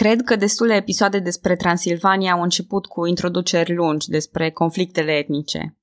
Cred 0.00 0.22
că 0.22 0.36
destule 0.36 0.74
episoade 0.74 1.18
despre 1.18 1.56
Transilvania 1.56 2.32
au 2.32 2.42
început 2.42 2.86
cu 2.86 3.06
introduceri 3.06 3.74
lungi 3.74 4.08
despre 4.08 4.50
conflictele 4.50 5.12
etnice. 5.12 5.76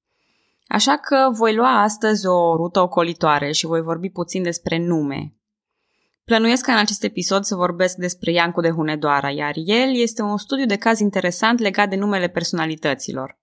Așa 0.67 0.97
că 0.97 1.29
voi 1.31 1.55
lua 1.55 1.81
astăzi 1.81 2.27
o 2.27 2.55
rută 2.55 2.79
ocolitoare 2.79 3.51
și 3.51 3.65
voi 3.65 3.81
vorbi 3.81 4.09
puțin 4.09 4.43
despre 4.43 4.77
nume. 4.77 5.35
Plănuiesc 6.23 6.65
ca 6.65 6.71
în 6.71 6.77
acest 6.77 7.03
episod 7.03 7.43
să 7.43 7.55
vorbesc 7.55 7.95
despre 7.95 8.31
Iancu 8.31 8.61
de 8.61 8.69
Hunedoara, 8.69 9.29
iar 9.29 9.53
el 9.55 9.95
este 9.95 10.21
un 10.21 10.37
studiu 10.37 10.65
de 10.65 10.77
caz 10.77 10.99
interesant 10.99 11.59
legat 11.59 11.89
de 11.89 11.95
numele 11.95 12.27
personalităților. 12.27 13.39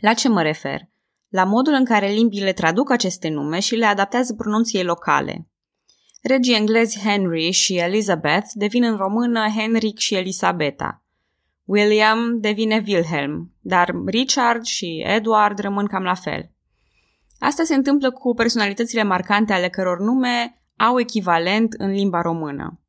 La 0.00 0.14
ce 0.14 0.28
mă 0.28 0.42
refer? 0.42 0.80
La 1.28 1.44
modul 1.44 1.72
în 1.72 1.84
care 1.84 2.08
limbile 2.08 2.52
traduc 2.52 2.90
aceste 2.90 3.28
nume 3.28 3.60
și 3.60 3.74
le 3.74 3.86
adaptează 3.86 4.34
pronunției 4.34 4.84
locale. 4.84 5.48
Regii 6.26 6.54
englezi 6.54 6.98
Henry 6.98 7.50
și 7.50 7.76
Elizabeth 7.76 8.46
devin 8.52 8.84
în 8.84 8.96
română 8.96 9.48
Henrik 9.56 9.98
și 9.98 10.14
Elisabeta. 10.14 11.02
William 11.64 12.40
devine 12.40 12.84
Wilhelm, 12.86 13.52
dar 13.60 13.94
Richard 14.06 14.64
și 14.64 15.02
Edward 15.06 15.58
rămân 15.58 15.86
cam 15.86 16.02
la 16.02 16.14
fel. 16.14 16.50
Asta 17.38 17.64
se 17.64 17.74
întâmplă 17.74 18.10
cu 18.10 18.34
personalitățile 18.34 19.02
marcante 19.02 19.52
ale 19.52 19.68
căror 19.68 20.00
nume 20.00 20.62
au 20.76 21.00
echivalent 21.00 21.72
în 21.72 21.90
limba 21.90 22.20
română. 22.20 22.80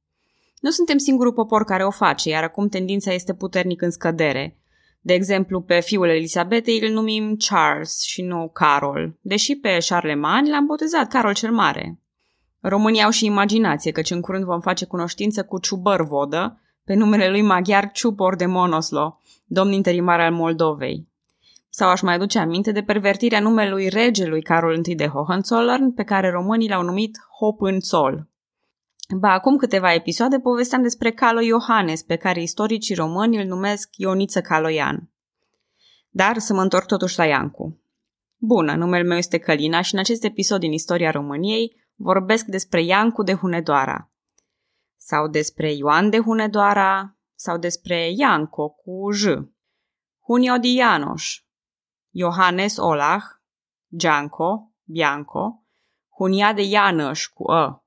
Nu 0.59 0.69
suntem 0.69 0.97
singurul 0.97 1.33
popor 1.33 1.63
care 1.63 1.85
o 1.85 1.91
face, 1.91 2.29
iar 2.29 2.43
acum 2.43 2.67
tendința 2.67 3.13
este 3.13 3.33
puternic 3.33 3.81
în 3.81 3.91
scădere. 3.91 4.57
De 5.01 5.13
exemplu, 5.13 5.61
pe 5.61 5.79
fiul 5.79 6.09
Elisabetei 6.09 6.79
îl 6.81 6.91
numim 6.93 7.35
Charles 7.47 8.01
și 8.01 8.21
nu 8.21 8.49
Carol, 8.53 9.17
deși 9.21 9.55
pe 9.55 9.77
Charlemagne 9.87 10.49
l-am 10.49 10.65
botezat 10.65 11.07
Carol 11.07 11.33
cel 11.33 11.51
Mare. 11.51 11.99
Românii 12.67 13.03
au 13.03 13.09
și 13.09 13.25
imaginație, 13.25 13.91
căci 13.91 14.11
în 14.11 14.21
curând 14.21 14.43
vom 14.43 14.59
face 14.59 14.85
cunoștință 14.85 15.43
cu 15.43 15.59
Ciubăr 15.59 16.01
Vodă, 16.01 16.61
pe 16.83 16.93
numele 16.93 17.29
lui 17.29 17.41
maghiar 17.41 17.91
Ciupor 17.91 18.35
de 18.35 18.45
Monoslo, 18.45 19.19
domn 19.45 19.71
interimar 19.71 20.19
al 20.19 20.31
Moldovei. 20.31 21.07
Sau 21.69 21.89
aș 21.89 22.01
mai 22.01 22.13
aduce 22.13 22.39
aminte 22.39 22.71
de 22.71 22.81
pervertirea 22.81 23.39
numelui 23.39 23.89
regelui 23.89 24.41
Carol 24.41 24.85
I 24.85 24.95
de 24.95 25.07
Hohenzollern, 25.07 25.91
pe 25.91 26.03
care 26.03 26.29
românii 26.29 26.69
l-au 26.69 26.81
numit 26.83 27.17
Sol. 27.79 28.29
Ba, 29.17 29.31
acum 29.31 29.57
câteva 29.57 29.93
episoade 29.93 30.39
povesteam 30.39 30.81
despre 30.81 31.11
Calo 31.11 31.39
Iohannes, 31.39 32.03
pe 32.03 32.15
care 32.15 32.41
istoricii 32.41 32.95
români 32.95 33.41
îl 33.41 33.47
numesc 33.47 33.89
Ioniță 33.95 34.41
Caloian. 34.41 35.09
Dar 36.09 36.37
să 36.37 36.53
mă 36.53 36.61
întorc 36.61 36.85
totuși 36.85 37.17
la 37.17 37.25
Iancu. 37.25 37.79
Bună, 38.37 38.75
numele 38.75 39.03
meu 39.03 39.17
este 39.17 39.37
Călina 39.37 39.81
și 39.81 39.93
în 39.93 39.99
acest 39.99 40.23
episod 40.23 40.59
din 40.59 40.71
istoria 40.71 41.11
României 41.11 41.83
vorbesc 41.95 42.45
despre 42.45 42.81
Iancu 42.81 43.23
de 43.23 43.33
Hunedoara. 43.33 44.09
Sau 44.97 45.27
despre 45.27 45.73
Ioan 45.73 46.09
de 46.09 46.19
Hunedoara, 46.19 47.17
sau 47.35 47.57
despre 47.57 48.11
Ianco 48.17 48.69
cu 48.69 49.11
J. 49.11 49.25
Hunio 50.19 50.57
di 50.57 50.73
Ianoș, 50.73 51.43
Johannes 52.11 52.77
Olach, 52.77 53.25
Gianco, 53.97 54.71
Bianco, 54.83 55.63
Hunia 56.17 56.53
de 56.53 56.61
Ianăș 56.61 57.27
cu 57.27 57.51
ă. 57.51 57.83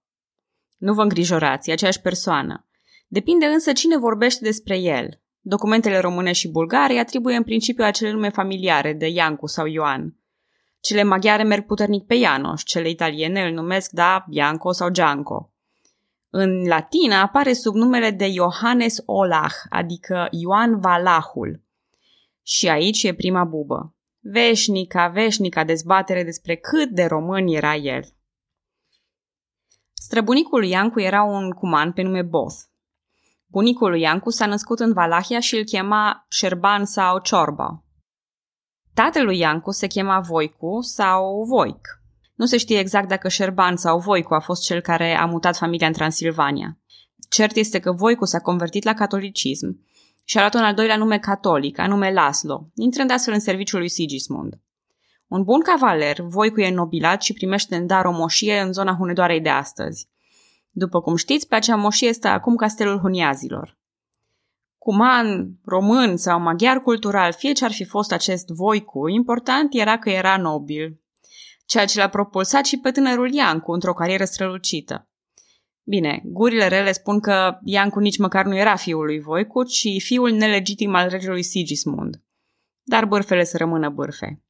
Nu 0.77 0.95
vă 0.95 1.03
îngrijorați, 1.03 1.71
e 1.71 1.73
aceeași 1.73 2.01
persoană. 2.01 2.67
Depinde 3.07 3.47
însă 3.47 3.73
cine 3.73 3.99
vorbește 3.99 4.45
despre 4.45 4.79
el. 4.79 5.21
Documentele 5.41 5.99
române 5.99 6.33
și 6.33 6.51
bulgare 6.51 6.99
atribuie 6.99 7.37
în 7.37 7.43
principiu 7.43 7.85
acele 7.85 8.11
nume 8.11 8.29
familiare 8.29 8.93
de 8.93 9.07
Iancu 9.07 9.47
sau 9.47 9.67
Ioan. 9.67 10.17
Cele 10.81 11.03
maghiare 11.03 11.43
merg 11.43 11.67
puternic 11.67 12.07
pe 12.07 12.15
Ianoș, 12.15 12.63
cele 12.63 12.89
italiene 12.89 13.43
îl 13.43 13.53
numesc, 13.53 13.91
da, 13.91 14.25
Bianco 14.29 14.73
sau 14.73 14.89
Gianco. 14.89 15.53
În 16.31 16.67
latină 16.67 17.15
apare 17.15 17.53
sub 17.53 17.75
numele 17.75 18.11
de 18.11 18.31
Johannes 18.31 19.03
Olach, 19.05 19.55
adică 19.69 20.29
Ioan 20.31 20.81
Valahul. 20.81 21.63
Și 22.43 22.69
aici 22.69 23.03
e 23.03 23.15
prima 23.15 23.45
bubă. 23.45 23.95
Veșnica, 24.21 25.09
veșnica 25.09 25.65
dezbatere 25.65 26.25
despre 26.25 26.57
cât 26.57 26.89
de 26.89 27.05
român 27.05 27.47
era 27.47 27.75
el. 27.75 28.05
Străbunicul 29.93 30.59
lui 30.59 30.69
Iancu 30.69 31.01
era 31.01 31.23
un 31.23 31.51
cuman 31.51 31.93
pe 31.93 32.03
nume 32.03 32.23
Both. 32.23 32.57
Bunicul 33.47 33.91
lui 33.91 34.01
Iancu 34.01 34.31
s-a 34.31 34.47
născut 34.47 34.79
în 34.79 34.93
Valahia 34.93 35.41
și 35.41 35.57
îl 35.57 35.65
chema 35.65 36.27
Șerban 36.29 36.85
sau 36.85 37.19
Ciorba. 37.19 37.83
Tatăl 39.05 39.25
lui 39.25 39.39
Iancu 39.39 39.71
se 39.71 39.87
chema 39.87 40.21
Voicu 40.21 40.81
sau 40.81 41.45
Voic. 41.45 42.03
Nu 42.35 42.47
se 42.47 42.57
știe 42.57 42.79
exact 42.79 43.09
dacă 43.09 43.29
Șerban 43.29 43.77
sau 43.77 43.99
Voicu 43.99 44.35
a 44.35 44.41
fost 44.41 44.63
cel 44.63 44.81
care 44.81 45.15
a 45.15 45.25
mutat 45.25 45.57
familia 45.57 45.87
în 45.87 45.93
Transilvania. 45.93 46.79
Cert 47.29 47.57
este 47.57 47.79
că 47.79 47.93
Voicu 47.93 48.25
s-a 48.25 48.41
convertit 48.41 48.85
la 48.85 48.95
catolicism 48.95 49.87
și 50.25 50.37
a 50.37 50.41
luat 50.41 50.55
un 50.55 50.61
al 50.61 50.75
doilea 50.75 50.97
nume 50.97 51.19
catolic, 51.19 51.79
anume 51.79 52.13
Laslo, 52.13 52.69
intrând 52.75 53.11
astfel 53.11 53.35
în 53.35 53.41
serviciul 53.41 53.79
lui 53.79 53.89
Sigismund. 53.89 54.61
Un 55.29 55.43
bun 55.43 55.61
cavaler, 55.61 56.21
Voicu 56.21 56.61
e 56.61 56.71
nobilat 56.71 57.23
și 57.23 57.33
primește 57.33 57.77
în 57.77 57.87
dar 57.87 58.05
o 58.05 58.13
moșie 58.13 58.61
în 58.61 58.73
zona 58.73 58.95
Hunedoarei 58.95 59.41
de 59.41 59.49
astăzi. 59.49 60.09
După 60.71 61.01
cum 61.01 61.17
știți, 61.17 61.49
pe 61.49 61.55
acea 61.55 61.77
moșie 61.77 62.13
stă 62.13 62.29
acum 62.29 62.57
castelul 62.57 62.99
Huniazilor. 62.99 63.77
Cuman, 64.79 65.59
român 65.65 66.17
sau 66.17 66.41
maghiar 66.41 66.81
cultural, 66.81 67.33
fie 67.33 67.53
ce 67.53 67.65
ar 67.65 67.73
fi 67.73 67.85
fost 67.85 68.13
acest 68.13 68.49
Voicu, 68.49 69.09
important 69.09 69.75
era 69.75 69.99
că 69.99 70.11
era 70.11 70.37
nobil, 70.37 71.01
ceea 71.67 71.85
ce 71.85 71.99
l-a 71.99 72.09
propulsat 72.09 72.65
și 72.65 72.79
pe 72.79 72.91
tânărul 72.91 73.33
Iancu 73.33 73.73
într-o 73.73 73.93
carieră 73.93 74.25
strălucită. 74.25 75.09
Bine, 75.85 76.23
gurile 76.25 76.69
rele 76.69 76.93
spun 76.93 77.21
că 77.21 77.59
Iancu 77.65 77.99
nici 77.99 78.19
măcar 78.19 78.45
nu 78.45 78.57
era 78.57 78.77
fiul 78.77 79.05
lui 79.05 79.21
Voicu, 79.21 79.65
ci 79.65 79.89
fiul 79.99 80.31
nelegitim 80.31 80.95
al 80.95 81.09
regelui 81.09 81.43
Sigismund. 81.43 82.23
Dar 82.83 83.05
bârfele 83.05 83.45
să 83.45 83.57
rămână 83.57 83.89
bârfe. 83.89 84.43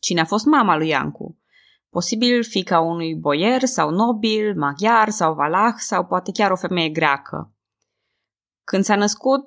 Cine 0.00 0.20
a 0.20 0.24
fost 0.24 0.44
mama 0.44 0.76
lui 0.76 0.88
Iancu? 0.88 1.38
Posibil 1.90 2.44
fica 2.44 2.80
unui 2.80 3.14
boier 3.14 3.64
sau 3.64 3.90
nobil, 3.90 4.54
maghiar 4.56 5.08
sau 5.08 5.34
valah 5.34 5.74
sau 5.76 6.04
poate 6.04 6.30
chiar 6.32 6.50
o 6.50 6.56
femeie 6.56 6.88
greacă. 6.88 7.54
Când 8.70 8.84
s-a 8.84 8.96
născut, 8.96 9.44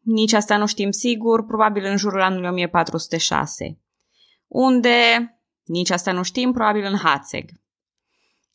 nici 0.00 0.32
asta 0.32 0.56
nu 0.56 0.66
știm 0.66 0.90
sigur, 0.90 1.44
probabil 1.44 1.84
în 1.84 1.96
jurul 1.96 2.22
anului 2.22 2.48
1406. 2.48 3.80
Unde? 4.46 4.88
Nici 5.64 5.90
asta 5.90 6.12
nu 6.12 6.22
știm, 6.22 6.52
probabil 6.52 6.84
în 6.84 6.96
Hațeg. 6.96 7.44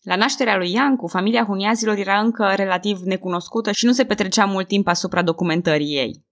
La 0.02 0.16
nașterea 0.16 0.58
lui 0.58 0.72
Iancu, 0.72 1.08
familia 1.08 1.46
Huniazilor 1.46 1.98
era 1.98 2.20
încă 2.20 2.54
relativ 2.56 3.00
necunoscută 3.00 3.72
și 3.72 3.86
nu 3.86 3.92
se 3.92 4.06
petrecea 4.06 4.46
mult 4.46 4.68
timp 4.68 4.88
asupra 4.88 5.22
documentării 5.22 5.96
ei. 5.96 6.26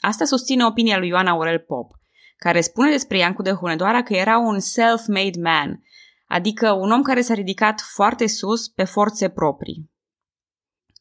Asta 0.00 0.24
susține 0.24 0.64
opinia 0.64 0.98
lui 0.98 1.08
Ioan 1.08 1.26
Aurel 1.26 1.58
Pop, 1.58 1.90
care 2.36 2.60
spune 2.60 2.90
despre 2.90 3.18
Iancu 3.18 3.42
de 3.42 3.50
Hunedoara 3.50 4.02
că 4.02 4.14
era 4.14 4.38
un 4.38 4.58
self-made 4.58 5.40
man, 5.42 5.82
adică 6.26 6.72
un 6.72 6.90
om 6.90 7.02
care 7.02 7.20
s-a 7.20 7.34
ridicat 7.34 7.80
foarte 7.80 8.26
sus 8.26 8.68
pe 8.68 8.84
forțe 8.84 9.28
proprii. 9.28 9.90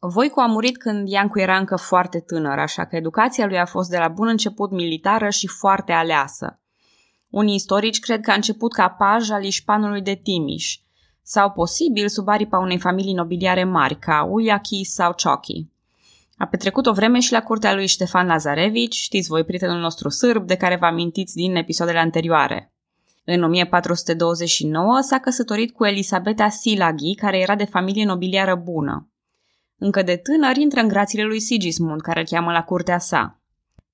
Voicu 0.02 0.40
a 0.40 0.46
murit 0.46 0.78
când 0.78 1.10
Iancu 1.10 1.40
era 1.40 1.58
încă 1.58 1.76
foarte 1.76 2.20
tânăr, 2.20 2.60
așa 2.60 2.86
că 2.86 2.96
educația 2.96 3.46
lui 3.46 3.60
a 3.60 3.66
fost 3.66 3.90
de 3.90 3.98
la 3.98 4.08
bun 4.08 4.28
început 4.28 4.72
militară 4.72 5.30
și 5.30 5.48
foarte 5.48 5.92
aleasă. 5.92 6.60
Unii 7.30 7.56
istorici 7.56 8.00
cred 8.00 8.22
că 8.22 8.32
a 8.32 8.34
început 8.34 8.74
ca 8.74 8.90
paj 8.90 9.30
al 9.30 9.44
ișpanului 9.44 10.02
de 10.02 10.20
Timiș, 10.24 10.78
sau 11.24 11.52
posibil 11.52 12.08
sub 12.08 12.28
aripa 12.28 12.58
unei 12.58 12.80
familii 12.80 13.14
nobiliare 13.14 13.64
mari, 13.64 14.00
ca 14.00 14.28
Uiachi 14.30 14.84
sau 14.84 15.14
Ciochi. 15.14 15.68
A 16.38 16.46
petrecut 16.46 16.86
o 16.86 16.94
vreme 16.94 17.20
și 17.20 17.32
la 17.32 17.42
curtea 17.42 17.74
lui 17.74 17.88
Ștefan 17.88 18.28
Lazarevici, 18.28 18.96
știți 18.96 19.28
voi, 19.28 19.44
prietenul 19.44 19.80
nostru 19.80 20.10
sârb, 20.10 20.48
de 20.48 20.56
care 20.56 20.76
vă 20.76 20.86
amintiți 20.86 21.36
din 21.36 21.56
episoadele 21.56 22.00
anterioare. 22.00 22.74
În 23.24 23.44
1429 23.44 25.00
s-a 25.02 25.20
căsătorit 25.20 25.74
cu 25.74 25.86
Elisabeta 25.86 26.50
Silaghi, 26.50 27.16
care 27.16 27.40
era 27.40 27.56
de 27.56 27.66
familie 27.66 28.06
nobiliară 28.06 28.56
bună. 28.56 29.10
Încă 29.80 30.02
de 30.02 30.16
tânăr 30.16 30.56
intră 30.56 30.80
în 30.82 30.88
grațiile 30.88 31.24
lui 31.24 31.40
Sigismund, 31.40 32.02
care 32.02 32.20
îl 32.20 32.26
cheamă 32.26 32.52
la 32.52 32.64
curtea 32.64 33.00
sa. 33.00 33.42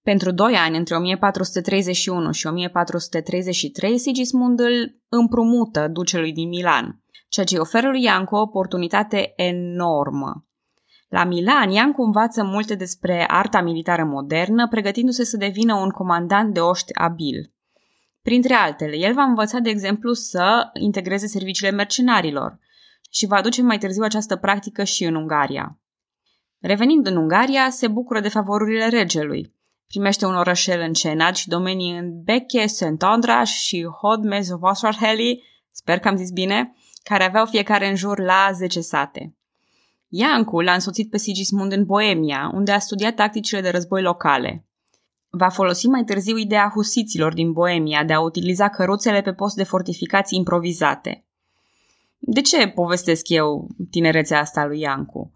Pentru 0.04 0.32
doi 0.32 0.54
ani, 0.54 0.78
între 0.78 0.96
1431 0.96 2.32
și 2.32 2.48
1433, 2.48 3.98
Sigismund 3.98 4.60
îl 4.60 4.96
împrumută 5.10 5.88
ducelui 5.88 6.34
din 6.34 6.48
Milan, 6.48 7.02
ceea 7.30 7.46
ce 7.46 7.58
oferă 7.58 7.90
lui 7.90 8.04
Iancu 8.04 8.36
o 8.36 8.42
oportunitate 8.42 9.34
enormă. 9.36 10.46
La 11.10 11.24
Milan, 11.24 11.70
Iancu 11.70 12.02
învață 12.02 12.44
multe 12.44 12.76
despre 12.76 13.26
arta 13.28 13.62
militară 13.62 14.04
modernă, 14.04 14.68
pregătindu-se 14.68 15.24
să 15.24 15.38
devină 15.38 15.76
un 15.76 15.90
comandant 15.90 16.54
de 16.54 16.60
oști 16.60 16.94
abil. 16.94 17.52
Printre 18.22 18.54
altele, 18.54 18.98
el 18.98 19.14
va 19.14 19.24
învăța, 19.24 19.60
de 19.60 19.70
exemplu, 19.70 20.14
să 20.14 20.70
integreze 20.74 21.28
serviciile 21.28 21.72
mercenarilor 21.72 22.60
și 23.16 23.26
va 23.26 23.36
aduce 23.36 23.62
mai 23.62 23.78
târziu 23.78 24.04
această 24.04 24.36
practică 24.36 24.84
și 24.84 25.04
în 25.04 25.16
Ungaria. 25.16 25.80
Revenind 26.60 27.08
în 27.08 27.16
Ungaria, 27.16 27.70
se 27.70 27.88
bucură 27.88 28.20
de 28.20 28.30
favorurile 28.30 28.88
regelui. 28.88 29.54
Primește 29.88 30.26
un 30.26 30.36
orășel 30.36 30.80
încenat 30.80 31.36
și 31.36 31.48
domenii 31.48 31.98
în 31.98 32.24
Beche, 32.24 32.66
St. 32.68 32.96
Andras 33.00 33.50
și 33.50 33.88
Hodmez 34.02 34.50
Vasarheli, 34.50 35.44
sper 35.72 36.00
că 36.00 36.08
am 36.08 36.16
zis 36.16 36.32
bine, 36.32 36.76
care 37.04 37.24
aveau 37.24 37.46
fiecare 37.46 37.90
în 37.90 37.96
jur 37.96 38.20
la 38.20 38.50
10 38.54 38.82
sate. 38.82 39.36
Iancu 40.08 40.60
l-a 40.60 40.74
însoțit 40.74 41.10
pe 41.10 41.18
Sigismund 41.18 41.72
în 41.72 41.84
Boemia, 41.84 42.52
unde 42.54 42.72
a 42.72 42.80
studiat 42.80 43.16
tacticile 43.16 43.62
de 43.62 43.70
război 43.70 44.02
locale. 44.02 44.66
Va 45.30 45.50
folosi 45.50 45.88
mai 45.88 46.04
târziu 46.04 46.38
ideea 46.38 46.72
husiților 46.74 47.34
din 47.34 47.52
Boemia 47.52 48.04
de 48.04 48.14
a 48.14 48.22
utiliza 48.22 48.70
căruțele 48.70 49.22
pe 49.22 49.34
post 49.34 49.56
de 49.56 49.64
fortificații 49.64 50.38
improvizate. 50.38 51.25
De 52.28 52.42
ce 52.42 52.68
povestesc 52.68 53.30
eu 53.30 53.68
tinerețea 53.90 54.40
asta 54.40 54.66
lui 54.66 54.80
Iancu? 54.80 55.34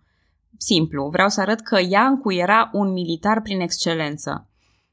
Simplu, 0.58 1.10
vreau 1.12 1.30
să 1.30 1.42
arăt 1.42 1.60
că 1.60 1.80
Iancu 1.90 2.34
era 2.34 2.70
un 2.74 2.92
militar 2.92 3.42
prin 3.42 3.60
excelență 3.60 4.50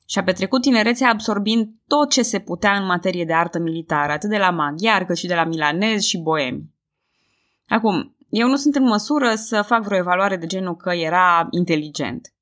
și 0.09 0.19
a 0.19 0.23
petrecut 0.23 0.63
tinerețea 0.63 1.11
absorbind 1.11 1.69
tot 1.87 2.11
ce 2.11 2.23
se 2.23 2.39
putea 2.39 2.77
în 2.77 2.87
materie 2.87 3.25
de 3.25 3.33
artă 3.33 3.59
militară, 3.59 4.13
atât 4.13 4.31
de 4.31 4.37
la 4.37 4.51
maghiar 4.51 5.05
cât 5.05 5.17
și 5.17 5.27
de 5.27 5.35
la 5.35 5.45
milanezi 5.45 6.09
și 6.09 6.19
boemi. 6.19 6.71
Acum, 7.69 8.17
eu 8.29 8.49
nu 8.49 8.57
sunt 8.57 8.75
în 8.75 8.85
măsură 8.85 9.35
să 9.35 9.63
fac 9.63 9.83
vreo 9.83 9.99
evaluare 9.99 10.37
de 10.37 10.47
genul 10.47 10.77
că 10.77 10.91
era 10.91 11.47
inteligent. 11.51 12.33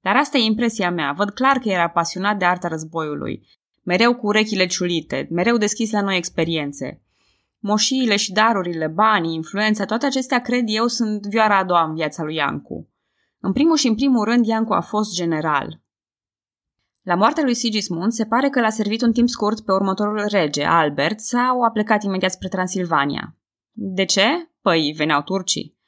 Dar 0.00 0.16
asta 0.16 0.38
e 0.38 0.44
impresia 0.44 0.90
mea. 0.90 1.12
Văd 1.12 1.30
clar 1.30 1.58
că 1.58 1.68
era 1.68 1.88
pasionat 1.88 2.38
de 2.38 2.44
arta 2.44 2.68
războiului. 2.68 3.46
Mereu 3.82 4.14
cu 4.14 4.26
urechile 4.26 4.66
ciulite, 4.66 5.28
mereu 5.30 5.56
deschis 5.56 5.90
la 5.90 6.00
noi 6.00 6.16
experiențe. 6.16 7.03
Moșiile 7.66 8.16
și 8.16 8.32
darurile, 8.32 8.86
banii, 8.86 9.34
influența, 9.34 9.84
toate 9.84 10.06
acestea 10.06 10.40
cred 10.40 10.64
eu 10.66 10.86
sunt 10.86 11.26
vioara 11.26 11.58
a 11.58 11.64
doua 11.64 11.84
în 11.84 11.94
viața 11.94 12.22
lui 12.22 12.34
Iancu. 12.34 12.88
În 13.40 13.52
primul 13.52 13.76
și 13.76 13.86
în 13.86 13.94
primul 13.94 14.24
rând, 14.24 14.46
Iancu 14.46 14.72
a 14.72 14.80
fost 14.80 15.14
general. 15.14 15.80
La 17.02 17.14
moartea 17.14 17.42
lui 17.42 17.54
Sigismund 17.54 18.12
se 18.12 18.24
pare 18.24 18.48
că 18.48 18.60
l-a 18.60 18.70
servit 18.70 19.02
un 19.02 19.12
timp 19.12 19.28
scurt 19.28 19.60
pe 19.60 19.72
următorul 19.72 20.26
rege, 20.28 20.64
Albert, 20.64 21.20
sau 21.20 21.62
a 21.62 21.70
plecat 21.70 22.02
imediat 22.02 22.30
spre 22.30 22.48
Transilvania. 22.48 23.36
De 23.72 24.04
ce? 24.04 24.50
Păi, 24.62 24.94
veneau 24.96 25.22
turcii. 25.22 25.78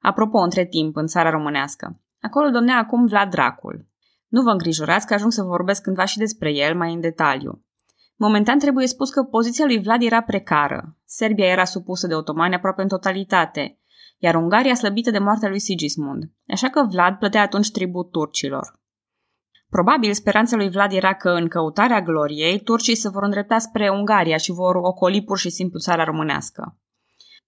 Apropo, 0.00 0.38
între 0.38 0.64
timp, 0.64 0.96
în 0.96 1.06
țara 1.06 1.30
românească. 1.30 2.00
Acolo 2.20 2.50
domnea 2.50 2.78
acum 2.78 3.06
Vlad 3.06 3.30
Dracul. 3.30 3.86
Nu 4.28 4.42
vă 4.42 4.50
îngrijorați 4.50 5.06
că 5.06 5.14
ajung 5.14 5.32
să 5.32 5.42
vorbesc 5.42 5.82
cândva 5.82 6.04
și 6.04 6.18
despre 6.18 6.52
el 6.52 6.76
mai 6.76 6.92
în 6.92 7.00
detaliu. 7.00 7.64
Momentan 8.16 8.58
trebuie 8.58 8.86
spus 8.86 9.10
că 9.10 9.22
poziția 9.22 9.64
lui 9.64 9.82
Vlad 9.82 10.02
era 10.02 10.22
precară. 10.22 10.97
Serbia 11.10 11.46
era 11.46 11.64
supusă 11.64 12.06
de 12.06 12.14
otomani 12.14 12.54
aproape 12.54 12.82
în 12.82 12.88
totalitate, 12.88 13.78
iar 14.18 14.34
Ungaria 14.34 14.74
slăbită 14.74 15.10
de 15.10 15.18
moartea 15.18 15.48
lui 15.48 15.58
Sigismund, 15.58 16.30
așa 16.46 16.68
că 16.68 16.86
Vlad 16.90 17.18
plătea 17.18 17.42
atunci 17.42 17.70
tribut 17.70 18.10
turcilor. 18.10 18.80
Probabil 19.68 20.12
speranța 20.12 20.56
lui 20.56 20.70
Vlad 20.70 20.92
era 20.92 21.14
că 21.14 21.30
în 21.30 21.48
căutarea 21.48 22.02
gloriei 22.02 22.60
turcii 22.60 22.94
se 22.94 23.08
vor 23.08 23.22
îndrepta 23.22 23.58
spre 23.58 23.88
Ungaria 23.88 24.36
și 24.36 24.52
vor 24.52 24.74
ocoli 24.74 25.24
pur 25.24 25.38
și 25.38 25.50
simplu 25.50 25.78
țara 25.78 26.04
românească. 26.04 26.78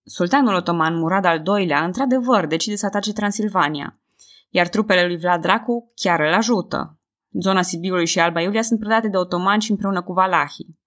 Sultanul 0.03 0.55
otoman 0.55 0.95
Murad 0.99 1.25
al 1.25 1.43
II-lea, 1.47 1.85
într-adevăr, 1.85 2.47
decide 2.47 2.77
să 2.77 2.87
atace 2.87 3.13
Transilvania, 3.13 4.01
iar 4.49 4.69
trupele 4.69 5.07
lui 5.07 5.19
Vlad 5.19 5.41
Dracu 5.41 5.93
chiar 5.95 6.21
îl 6.21 6.33
ajută. 6.33 6.99
Zona 7.41 7.63
Sibiului 7.63 8.07
și 8.07 8.21
Alba 8.21 8.41
Iulia 8.41 8.63
sunt 8.63 8.81
predate 8.81 9.09
de 9.09 9.17
otomani 9.17 9.63
și 9.63 9.71
împreună 9.71 10.03
cu 10.03 10.13
valahii. 10.13 10.79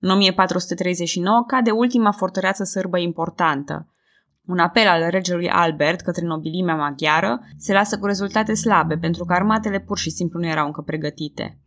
În 0.00 0.10
1439 0.10 1.44
cade 1.46 1.70
ultima 1.70 2.12
fortăreață 2.12 2.64
sârbă 2.64 2.98
importantă. 2.98 3.86
Un 4.46 4.58
apel 4.58 4.86
al 4.86 5.10
regelui 5.10 5.48
Albert 5.48 6.00
către 6.00 6.26
nobilimea 6.26 6.74
maghiară 6.74 7.40
se 7.56 7.72
lasă 7.72 7.98
cu 7.98 8.06
rezultate 8.06 8.54
slabe, 8.54 8.96
pentru 8.96 9.24
că 9.24 9.32
armatele 9.32 9.80
pur 9.80 9.98
și 9.98 10.10
simplu 10.10 10.38
nu 10.38 10.46
erau 10.46 10.66
încă 10.66 10.80
pregătite. 10.80 11.58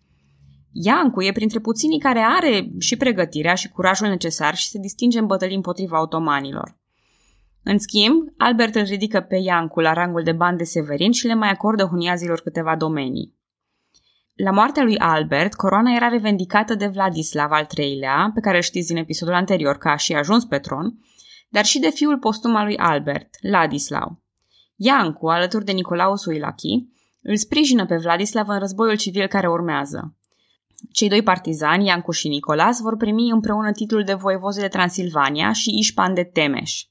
Iancu 0.71 1.21
e 1.21 1.31
printre 1.31 1.59
puținii 1.59 1.99
care 1.99 2.19
are 2.19 2.71
și 2.79 2.97
pregătirea 2.97 3.53
și 3.53 3.69
curajul 3.69 4.07
necesar 4.07 4.55
și 4.55 4.69
se 4.69 4.79
distinge 4.79 5.19
în 5.19 5.25
bătălii 5.25 5.55
împotriva 5.55 6.01
otomanilor. 6.01 6.77
În 7.63 7.77
schimb, 7.77 8.27
Albert 8.37 8.75
îl 8.75 8.83
ridică 8.83 9.19
pe 9.19 9.35
Iancu 9.35 9.79
la 9.79 9.93
rangul 9.93 10.23
de 10.23 10.31
ban 10.31 10.57
de 10.57 10.63
Severin 10.63 11.11
și 11.11 11.27
le 11.27 11.33
mai 11.33 11.49
acordă 11.49 11.83
huniazilor 11.83 12.39
câteva 12.41 12.75
domenii. 12.75 13.33
La 14.43 14.51
moartea 14.51 14.83
lui 14.83 14.97
Albert, 14.97 15.53
coroana 15.53 15.95
era 15.95 16.07
revendicată 16.07 16.75
de 16.75 16.87
Vladislav 16.87 17.51
al 17.51 17.67
III-lea, 17.77 18.31
pe 18.33 18.39
care 18.39 18.55
îl 18.55 18.61
știți 18.61 18.87
din 18.87 18.97
episodul 18.97 19.33
anterior 19.33 19.77
că 19.77 19.89
a 19.89 19.95
și 19.95 20.13
ajuns 20.13 20.45
pe 20.45 20.57
tron, 20.57 20.93
dar 21.49 21.65
și 21.65 21.79
de 21.79 21.89
fiul 21.89 22.17
postum 22.17 22.55
al 22.55 22.65
lui 22.65 22.77
Albert, 22.77 23.29
Ladislau. 23.41 24.21
Iancu, 24.75 25.27
alături 25.27 25.65
de 25.65 25.71
Nicolau 25.71 26.15
Suilachi, 26.15 26.87
îl 27.21 27.37
sprijină 27.37 27.85
pe 27.85 27.95
Vladislav 27.95 28.47
în 28.47 28.59
războiul 28.59 28.97
civil 28.97 29.27
care 29.27 29.49
urmează. 29.49 30.15
Cei 30.91 31.09
doi 31.09 31.21
partizani, 31.21 31.85
Iancu 31.85 32.11
și 32.11 32.27
Nicolas, 32.27 32.79
vor 32.79 32.97
primi 32.97 33.29
împreună 33.29 33.71
titlul 33.71 34.03
de 34.03 34.13
voievoze 34.13 34.61
de 34.61 34.67
Transilvania 34.67 35.51
și 35.51 35.77
Ișpan 35.77 36.13
de 36.13 36.23
Temeș. 36.23 36.83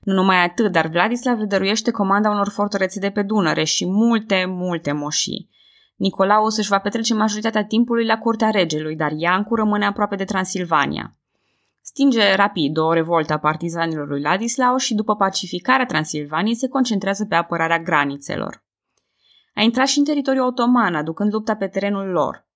Nu 0.00 0.12
numai 0.12 0.44
atât, 0.44 0.72
dar 0.72 0.86
Vladislav 0.86 1.38
le 1.38 1.44
dăruiește 1.44 1.90
comanda 1.90 2.30
unor 2.30 2.48
fortărețe 2.48 2.98
de 2.98 3.10
pe 3.10 3.22
Dunăre 3.22 3.64
și 3.64 3.86
multe, 3.86 4.44
multe 4.48 4.92
moșii. 4.92 5.56
Nicolaus 5.98 6.56
își 6.56 6.68
va 6.68 6.78
petrece 6.78 7.14
majoritatea 7.14 7.64
timpului 7.64 8.04
la 8.04 8.18
curtea 8.18 8.50
regelui, 8.50 8.96
dar 8.96 9.12
Iancu 9.12 9.54
rămâne 9.54 9.86
aproape 9.86 10.16
de 10.16 10.24
Transilvania. 10.24 11.16
Stinge 11.80 12.34
rapid 12.34 12.76
o 12.76 12.92
revoltă 12.92 13.32
a 13.32 13.38
partizanilor 13.38 14.08
lui 14.08 14.20
Ladislau 14.20 14.76
și 14.76 14.94
după 14.94 15.16
pacificarea 15.16 15.86
Transilvaniei 15.86 16.54
se 16.54 16.68
concentrează 16.68 17.24
pe 17.24 17.34
apărarea 17.34 17.78
granițelor. 17.78 18.64
A 19.54 19.62
intrat 19.62 19.86
și 19.86 19.98
în 19.98 20.04
teritoriul 20.04 20.46
otoman, 20.46 20.94
aducând 20.94 21.32
lupta 21.32 21.54
pe 21.56 21.66
terenul 21.66 22.08
lor. 22.08 22.46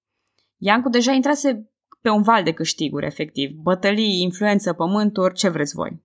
Iancu 0.57 0.89
deja 0.89 1.13
intrase 1.13 1.71
pe 2.01 2.09
un 2.09 2.23
val 2.23 2.43
de 2.43 2.53
câștiguri, 2.53 3.07
efectiv. 3.07 3.51
Bătălii, 3.51 4.23
influență, 4.23 4.73
pământuri, 4.73 5.35
ce 5.35 5.49
vreți 5.49 5.75
voi. 5.75 6.03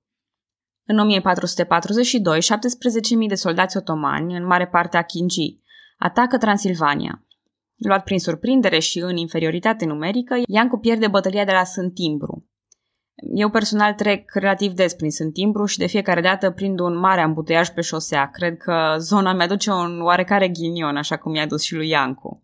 În 0.85 0.99
1442, 0.99 2.39
17.000 2.41 3.27
de 3.27 3.35
soldați 3.35 3.77
otomani, 3.77 4.37
în 4.37 4.45
mare 4.45 4.67
parte 4.67 4.97
achingii, 4.97 5.63
atacă 5.97 6.37
Transilvania. 6.37 7.26
Luat 7.77 8.03
prin 8.03 8.19
surprindere 8.19 8.79
și 8.79 8.99
în 8.99 9.17
inferioritate 9.17 9.85
numerică, 9.85 10.35
Iancu 10.47 10.77
pierde 10.77 11.07
bătălia 11.07 11.45
de 11.45 11.51
la 11.51 11.63
Sântimbru. 11.63 12.45
Eu 13.35 13.49
personal 13.49 13.93
trec 13.93 14.33
relativ 14.33 14.71
des 14.71 14.93
prin 14.93 15.11
Sântimbru 15.11 15.65
și 15.65 15.77
de 15.77 15.87
fiecare 15.87 16.21
dată 16.21 16.51
prind 16.51 16.79
un 16.79 16.97
mare 16.97 17.21
ambuteiaj 17.21 17.69
pe 17.69 17.81
șosea. 17.81 18.29
Cred 18.29 18.57
că 18.57 18.95
zona 18.97 19.33
mi-aduce 19.33 19.71
un 19.71 20.01
oarecare 20.01 20.47
ghinion, 20.47 20.97
așa 20.97 21.17
cum 21.17 21.35
i-a 21.35 21.47
dus 21.47 21.61
și 21.61 21.75
lui 21.75 21.87
Iancu. 21.87 22.43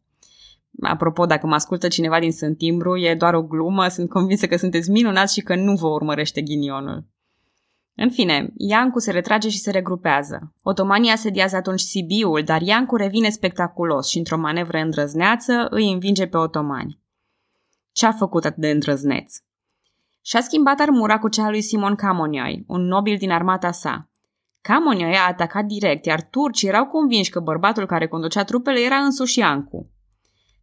Apropo, 0.81 1.25
dacă 1.25 1.47
mă 1.47 1.53
ascultă 1.53 1.87
cineva 1.87 2.19
din 2.19 2.31
Sântimbru, 2.31 2.97
e 2.97 3.15
doar 3.15 3.33
o 3.33 3.43
glumă, 3.43 3.87
sunt 3.87 4.09
convinsă 4.09 4.47
că 4.47 4.57
sunteți 4.57 4.91
minunați 4.91 5.33
și 5.33 5.41
că 5.41 5.55
nu 5.55 5.73
vă 5.73 5.87
urmărește 5.87 6.41
ghinionul. 6.41 7.05
În 7.95 8.09
fine, 8.09 8.53
Iancu 8.57 8.99
se 8.99 9.11
retrage 9.11 9.49
și 9.49 9.59
se 9.59 9.71
regrupează. 9.71 10.53
Otomanii 10.63 11.11
asediază 11.11 11.55
atunci 11.55 11.79
Sibiul, 11.79 12.43
dar 12.43 12.61
Iancu 12.61 12.95
revine 12.95 13.29
spectaculos 13.29 14.07
și 14.09 14.17
într-o 14.17 14.37
manevră 14.37 14.77
îndrăzneață 14.77 15.67
îi 15.69 15.91
învinge 15.91 16.27
pe 16.27 16.37
otomani. 16.37 16.99
Ce 17.91 18.05
a 18.05 18.11
făcut 18.11 18.45
atât 18.45 18.57
de 18.57 18.69
îndrăzneț? 18.69 19.35
Și-a 20.21 20.41
schimbat 20.41 20.79
armura 20.79 21.19
cu 21.19 21.29
cea 21.29 21.49
lui 21.49 21.61
Simon 21.61 21.95
Camonioi, 21.95 22.63
un 22.67 22.81
nobil 22.81 23.17
din 23.17 23.31
armata 23.31 23.71
sa. 23.71 24.09
Camonioi 24.61 25.15
a 25.15 25.27
atacat 25.27 25.65
direct, 25.65 26.05
iar 26.05 26.21
turcii 26.21 26.67
erau 26.67 26.85
convinși 26.85 27.29
că 27.29 27.39
bărbatul 27.39 27.85
care 27.85 28.07
conducea 28.07 28.43
trupele 28.43 28.79
era 28.79 28.95
însuși 28.95 29.39
Iancu. 29.39 29.91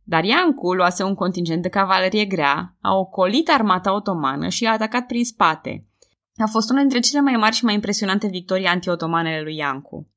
Dar 0.04 0.24
Iancu 0.24 0.74
luase 0.74 1.02
un 1.02 1.14
contingent 1.14 1.62
de 1.62 1.68
cavalerie 1.68 2.24
grea, 2.24 2.76
a 2.80 2.94
ocolit 2.94 3.48
armata 3.48 3.94
otomană 3.94 4.48
și 4.48 4.66
a 4.66 4.72
atacat 4.72 5.06
prin 5.06 5.24
spate– 5.24 5.84
a 6.36 6.46
fost 6.46 6.70
una 6.70 6.80
dintre 6.80 7.00
cele 7.00 7.20
mai 7.20 7.36
mari 7.36 7.54
și 7.54 7.64
mai 7.64 7.74
impresionante 7.74 8.28
victorii 8.28 8.66
anti-otomanele 8.66 9.42
lui 9.42 9.56
Iancu. 9.56 10.08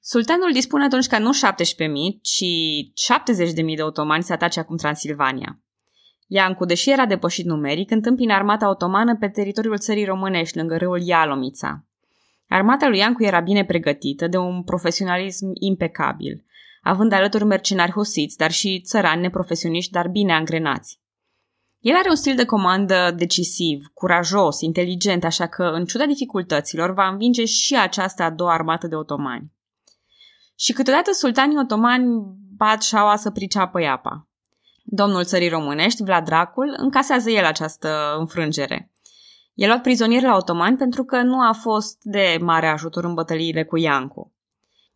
Sultanul 0.00 0.52
dispune 0.52 0.84
atunci 0.84 1.06
ca 1.06 1.18
nu 1.18 1.30
17.000, 1.32 1.36
ci 2.22 2.44
70.000 3.70 3.76
de 3.76 3.82
otomani 3.82 4.22
să 4.22 4.32
atace 4.32 4.60
acum 4.60 4.76
Transilvania. 4.76 5.62
Iancu, 6.26 6.64
deși 6.64 6.90
era 6.90 7.06
depășit 7.06 7.44
numeric, 7.44 7.90
întâmpină 7.90 8.34
armata 8.34 8.68
otomană 8.68 9.16
pe 9.16 9.28
teritoriul 9.28 9.78
țării 9.78 10.04
românești, 10.04 10.56
lângă 10.56 10.76
râul 10.76 11.00
Ialomița. 11.02 11.84
Armata 12.48 12.88
lui 12.88 12.98
Iancu 12.98 13.22
era 13.22 13.40
bine 13.40 13.64
pregătită, 13.64 14.28
de 14.28 14.36
un 14.36 14.62
profesionalism 14.62 15.46
impecabil, 15.54 16.44
având 16.82 17.12
alături 17.12 17.44
mercenari 17.44 17.90
husiți, 17.90 18.36
dar 18.36 18.50
și 18.50 18.80
țărani 18.84 19.20
neprofesioniști, 19.20 19.92
dar 19.92 20.08
bine 20.08 20.32
angrenați. 20.32 20.99
El 21.80 21.94
are 21.96 22.08
un 22.08 22.14
stil 22.14 22.36
de 22.36 22.44
comandă 22.44 23.14
decisiv, 23.16 23.90
curajos, 23.94 24.60
inteligent, 24.60 25.24
așa 25.24 25.46
că, 25.46 25.62
în 25.62 25.84
ciuda 25.84 26.06
dificultăților, 26.06 26.92
va 26.92 27.08
învinge 27.08 27.44
și 27.44 27.76
această 27.76 28.22
a 28.22 28.30
doua 28.30 28.52
armată 28.52 28.86
de 28.86 28.94
otomani. 28.94 29.52
Și 30.56 30.72
câteodată 30.72 31.12
sultanii 31.12 31.58
otomani 31.58 32.06
bat 32.56 32.82
șaua 32.82 33.16
să 33.16 33.30
priceapă 33.30 33.80
iapa. 33.80 34.28
Domnul 34.84 35.24
țării 35.24 35.48
românești, 35.48 36.02
Vlad 36.02 36.24
Dracul, 36.24 36.74
încasează 36.76 37.30
el 37.30 37.44
această 37.44 38.16
înfrângere. 38.18 38.92
E 39.54 39.66
luat 39.66 39.82
prizonier 39.82 40.22
la 40.22 40.36
otomani 40.36 40.76
pentru 40.76 41.04
că 41.04 41.22
nu 41.22 41.40
a 41.40 41.52
fost 41.52 41.98
de 42.02 42.38
mare 42.40 42.66
ajutor 42.66 43.04
în 43.04 43.14
bătăliile 43.14 43.64
cu 43.64 43.76
Iancu. 43.76 44.32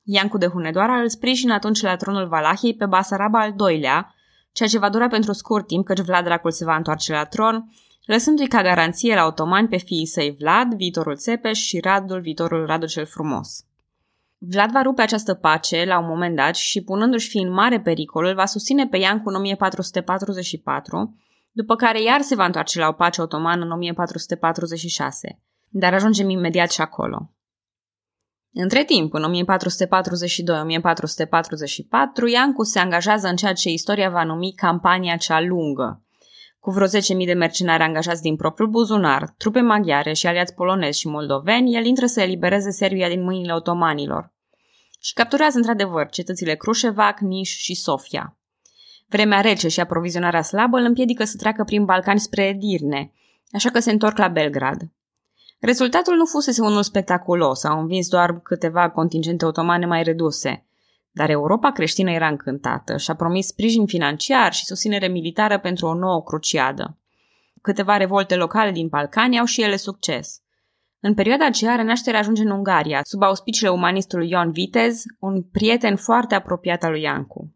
Iancu 0.02 0.38
de 0.38 0.46
Hunedoara 0.46 1.00
îl 1.00 1.08
sprijină 1.08 1.52
atunci 1.52 1.82
la 1.82 1.96
tronul 1.96 2.28
Valahiei 2.28 2.74
pe 2.76 2.86
Basaraba 2.86 3.40
al 3.40 3.52
doilea, 3.52 4.13
ceea 4.54 4.68
ce 4.68 4.78
va 4.78 4.88
dura 4.88 5.08
pentru 5.08 5.32
scurt 5.32 5.66
timp 5.66 5.84
căci 5.84 6.00
Vlad 6.00 6.24
Dracul 6.24 6.50
se 6.50 6.64
va 6.64 6.76
întoarce 6.76 7.12
la 7.12 7.24
tron, 7.24 7.72
lăsându-i 8.04 8.48
ca 8.48 8.62
garanție 8.62 9.14
la 9.14 9.26
otomani 9.26 9.68
pe 9.68 9.76
fiii 9.76 10.06
săi 10.06 10.36
Vlad, 10.38 10.74
viitorul 10.74 11.16
Țepeș 11.16 11.58
și 11.58 11.80
Radul, 11.80 12.20
viitorul 12.20 12.66
Radu 12.66 12.86
cel 12.86 13.06
Frumos. 13.06 13.64
Vlad 14.38 14.70
va 14.70 14.82
rupe 14.82 15.02
această 15.02 15.34
pace 15.34 15.84
la 15.84 15.98
un 15.98 16.06
moment 16.06 16.36
dat 16.36 16.54
și, 16.54 16.82
punându-și 16.82 17.28
fi 17.28 17.38
în 17.38 17.52
mare 17.52 17.80
pericol, 17.80 18.24
îl 18.24 18.34
va 18.34 18.46
susține 18.46 18.86
pe 18.86 18.96
Iancu 18.96 19.28
în 19.28 19.34
1444, 19.34 21.16
după 21.52 21.76
care 21.76 22.02
iar 22.02 22.20
se 22.20 22.34
va 22.34 22.44
întoarce 22.44 22.78
la 22.78 22.88
o 22.88 22.92
pace 22.92 23.22
otomană 23.22 23.64
în 23.64 23.70
1446. 23.70 25.40
Dar 25.68 25.94
ajungem 25.94 26.28
imediat 26.28 26.70
și 26.70 26.80
acolo. 26.80 27.33
Între 28.56 28.84
timp, 28.84 29.14
în 29.14 29.44
1442-1444, 29.44 29.46
Iancu 32.32 32.62
se 32.62 32.78
angajează 32.78 33.28
în 33.28 33.36
ceea 33.36 33.52
ce 33.52 33.70
istoria 33.70 34.10
va 34.10 34.24
numi 34.24 34.52
campania 34.52 35.16
cea 35.16 35.40
lungă. 35.40 36.02
Cu 36.58 36.70
vreo 36.70 36.86
10.000 36.86 36.90
de 37.26 37.32
mercenari 37.32 37.82
angajați 37.82 38.22
din 38.22 38.36
propriul 38.36 38.68
buzunar, 38.68 39.34
trupe 39.36 39.60
maghiare 39.60 40.12
și 40.12 40.26
aliați 40.26 40.54
polonezi 40.54 40.98
și 40.98 41.08
moldoveni, 41.08 41.74
el 41.74 41.84
intră 41.84 42.06
să 42.06 42.20
elibereze 42.20 42.70
Serbia 42.70 43.08
din 43.08 43.22
mâinile 43.22 43.52
otomanilor. 43.52 44.32
Și 45.00 45.12
capturează 45.12 45.56
într-adevăr 45.56 46.08
cetățile 46.08 46.54
Crușevac, 46.54 47.20
Niș 47.20 47.56
și 47.56 47.74
Sofia. 47.74 48.36
Vremea 49.08 49.40
rece 49.40 49.68
și 49.68 49.80
aprovizionarea 49.80 50.42
slabă 50.42 50.78
îl 50.78 50.84
împiedică 50.84 51.24
să 51.24 51.36
treacă 51.36 51.64
prin 51.64 51.84
Balcani 51.84 52.20
spre 52.20 52.46
Edirne, 52.46 53.12
așa 53.52 53.70
că 53.70 53.78
se 53.78 53.90
întorc 53.90 54.18
la 54.18 54.28
Belgrad. 54.28 54.80
Rezultatul 55.64 56.16
nu 56.16 56.24
fusese 56.24 56.62
unul 56.62 56.82
spectaculos, 56.82 57.64
au 57.64 57.80
învins 57.80 58.08
doar 58.08 58.40
câteva 58.40 58.90
contingente 58.90 59.44
otomane 59.44 59.86
mai 59.86 60.02
reduse. 60.02 60.66
Dar 61.10 61.30
Europa 61.30 61.72
creștină 61.72 62.10
era 62.10 62.28
încântată 62.28 62.96
și 62.96 63.10
a 63.10 63.14
promis 63.14 63.46
sprijin 63.46 63.86
financiar 63.86 64.52
și 64.52 64.64
susținere 64.64 65.06
militară 65.08 65.58
pentru 65.58 65.86
o 65.86 65.94
nouă 65.94 66.22
cruciadă. 66.22 66.98
Câteva 67.62 67.96
revolte 67.96 68.36
locale 68.36 68.70
din 68.70 68.88
Balcani 68.88 69.38
au 69.38 69.44
și 69.44 69.62
ele 69.62 69.76
succes. 69.76 70.40
În 71.00 71.14
perioada 71.14 71.46
aceea, 71.46 71.74
renașterea 71.74 72.20
ajunge 72.20 72.42
în 72.42 72.50
Ungaria, 72.50 73.00
sub 73.04 73.22
auspiciile 73.22 73.70
umanistului 73.70 74.30
Ion 74.30 74.50
Vitez, 74.50 75.02
un 75.18 75.42
prieten 75.42 75.96
foarte 75.96 76.34
apropiat 76.34 76.82
al 76.82 76.90
lui 76.90 77.02
Iancu. 77.02 77.54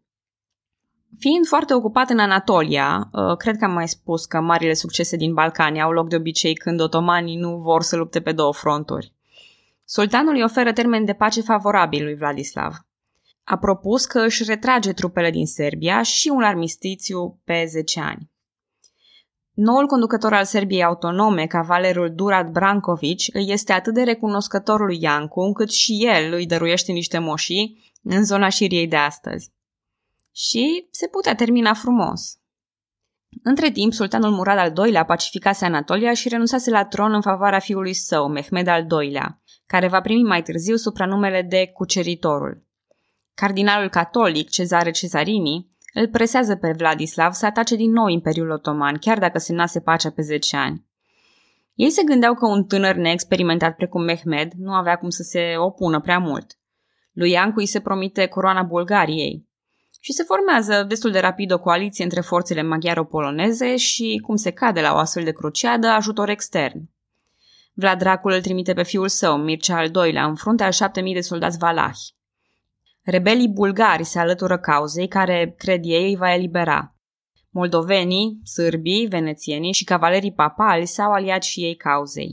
Fiind 1.17 1.45
foarte 1.45 1.73
ocupat 1.73 2.09
în 2.09 2.19
Anatolia, 2.19 3.09
uh, 3.11 3.37
cred 3.37 3.57
că 3.57 3.65
am 3.65 3.71
mai 3.71 3.87
spus 3.87 4.25
că 4.25 4.39
marile 4.39 4.73
succese 4.73 5.15
din 5.15 5.33
Balcani 5.33 5.81
au 5.81 5.91
loc 5.91 6.09
de 6.09 6.15
obicei 6.15 6.53
când 6.53 6.81
otomanii 6.81 7.35
nu 7.35 7.57
vor 7.57 7.81
să 7.81 7.95
lupte 7.95 8.21
pe 8.21 8.31
două 8.31 8.53
fronturi. 8.53 9.13
Sultanul 9.85 10.33
îi 10.33 10.43
oferă 10.43 10.71
termen 10.71 11.05
de 11.05 11.13
pace 11.13 11.41
favorabil 11.41 12.03
lui 12.03 12.15
Vladislav. 12.15 12.73
A 13.43 13.57
propus 13.57 14.05
că 14.05 14.19
își 14.19 14.43
retrage 14.43 14.93
trupele 14.93 15.31
din 15.31 15.45
Serbia 15.45 16.01
și 16.01 16.29
un 16.29 16.43
armistițiu 16.43 17.39
pe 17.43 17.65
10 17.67 17.99
ani. 17.99 18.29
Noul 19.53 19.85
conducător 19.85 20.33
al 20.33 20.45
Serbiei 20.45 20.83
autonome, 20.83 21.45
cavalerul 21.45 22.13
Durat 22.15 22.51
Brankovic, 22.51 23.19
îi 23.33 23.51
este 23.51 23.73
atât 23.73 23.93
de 23.93 24.03
recunoscător 24.03 24.85
lui 24.85 25.01
Iancu, 25.01 25.39
încât 25.39 25.69
și 25.71 26.05
el 26.05 26.33
îi 26.33 26.45
dăruiește 26.45 26.91
niște 26.91 27.17
moșii 27.17 27.91
în 28.03 28.25
zona 28.25 28.49
Șiriei 28.49 28.87
de 28.87 28.95
astăzi 28.95 29.51
și 30.47 30.87
se 30.91 31.07
putea 31.07 31.35
termina 31.35 31.73
frumos. 31.73 32.37
Între 33.43 33.71
timp, 33.71 33.93
sultanul 33.93 34.31
Murad 34.31 34.57
al 34.57 34.73
II-lea 34.85 35.05
pacificase 35.05 35.65
Anatolia 35.65 36.13
și 36.13 36.29
renunțase 36.29 36.69
la 36.69 36.85
tron 36.85 37.13
în 37.13 37.21
favoarea 37.21 37.59
fiului 37.59 37.93
său, 37.93 38.27
Mehmed 38.27 38.67
al 38.67 38.87
II-lea, 39.01 39.41
care 39.65 39.87
va 39.87 40.01
primi 40.01 40.23
mai 40.23 40.41
târziu 40.41 40.75
supranumele 40.75 41.41
de 41.41 41.69
Cuceritorul. 41.73 42.63
Cardinalul 43.33 43.89
catolic, 43.89 44.49
Cezare 44.49 44.91
Cesarini, 44.91 45.67
îl 45.93 46.07
presează 46.07 46.55
pe 46.55 46.73
Vladislav 46.77 47.31
să 47.31 47.45
atace 47.45 47.75
din 47.75 47.91
nou 47.91 48.07
Imperiul 48.07 48.49
Otoman, 48.49 48.97
chiar 48.97 49.19
dacă 49.19 49.37
se 49.37 49.53
nase 49.53 49.79
pacea 49.79 50.09
pe 50.09 50.21
10 50.21 50.57
ani. 50.57 50.85
Ei 51.73 51.89
se 51.89 52.03
gândeau 52.03 52.33
că 52.33 52.45
un 52.45 52.63
tânăr 52.63 52.95
neexperimentat 52.95 53.75
precum 53.75 54.03
Mehmed 54.03 54.51
nu 54.51 54.71
avea 54.71 54.95
cum 54.95 55.09
să 55.09 55.23
se 55.23 55.55
opună 55.57 55.99
prea 55.99 56.19
mult. 56.19 56.57
Lui 57.11 57.31
Iancu 57.31 57.59
îi 57.59 57.65
se 57.65 57.79
promite 57.79 58.25
coroana 58.25 58.63
Bulgariei, 58.63 59.48
și 59.99 60.11
se 60.13 60.23
formează 60.23 60.83
destul 60.83 61.11
de 61.11 61.19
rapid 61.19 61.51
o 61.51 61.59
coaliție 61.59 62.03
între 62.03 62.21
forțele 62.21 62.61
maghiaro-poloneze 62.61 63.75
și, 63.75 64.21
cum 64.23 64.35
se 64.35 64.51
cade 64.51 64.81
la 64.81 64.93
o 64.93 64.97
astfel 64.97 65.23
de 65.23 65.31
cruciadă, 65.31 65.87
ajutor 65.87 66.29
extern. 66.29 66.89
Vlad 67.73 67.99
Dracul 67.99 68.31
îl 68.31 68.41
trimite 68.41 68.73
pe 68.73 68.83
fiul 68.83 69.07
său, 69.07 69.37
Mircea 69.37 69.77
al 69.77 69.91
II-lea, 69.95 70.25
în 70.25 70.35
fruntea 70.35 70.65
al 70.65 70.71
șapte 70.71 71.01
mii 71.01 71.13
de 71.13 71.21
soldați 71.21 71.57
valahi. 71.57 72.13
Rebelii 73.01 73.49
bulgari 73.49 74.03
se 74.03 74.19
alătură 74.19 74.57
cauzei 74.57 75.07
care, 75.07 75.55
cred 75.57 75.81
ei, 75.83 76.09
îi 76.09 76.15
va 76.15 76.33
elibera. 76.33 76.95
Moldovenii, 77.49 78.39
sârbii, 78.43 79.05
venețienii 79.05 79.73
și 79.73 79.83
cavalerii 79.83 80.33
papali 80.33 80.85
s-au 80.85 81.11
aliat 81.11 81.43
și 81.43 81.63
ei 81.63 81.75
cauzei. 81.75 82.29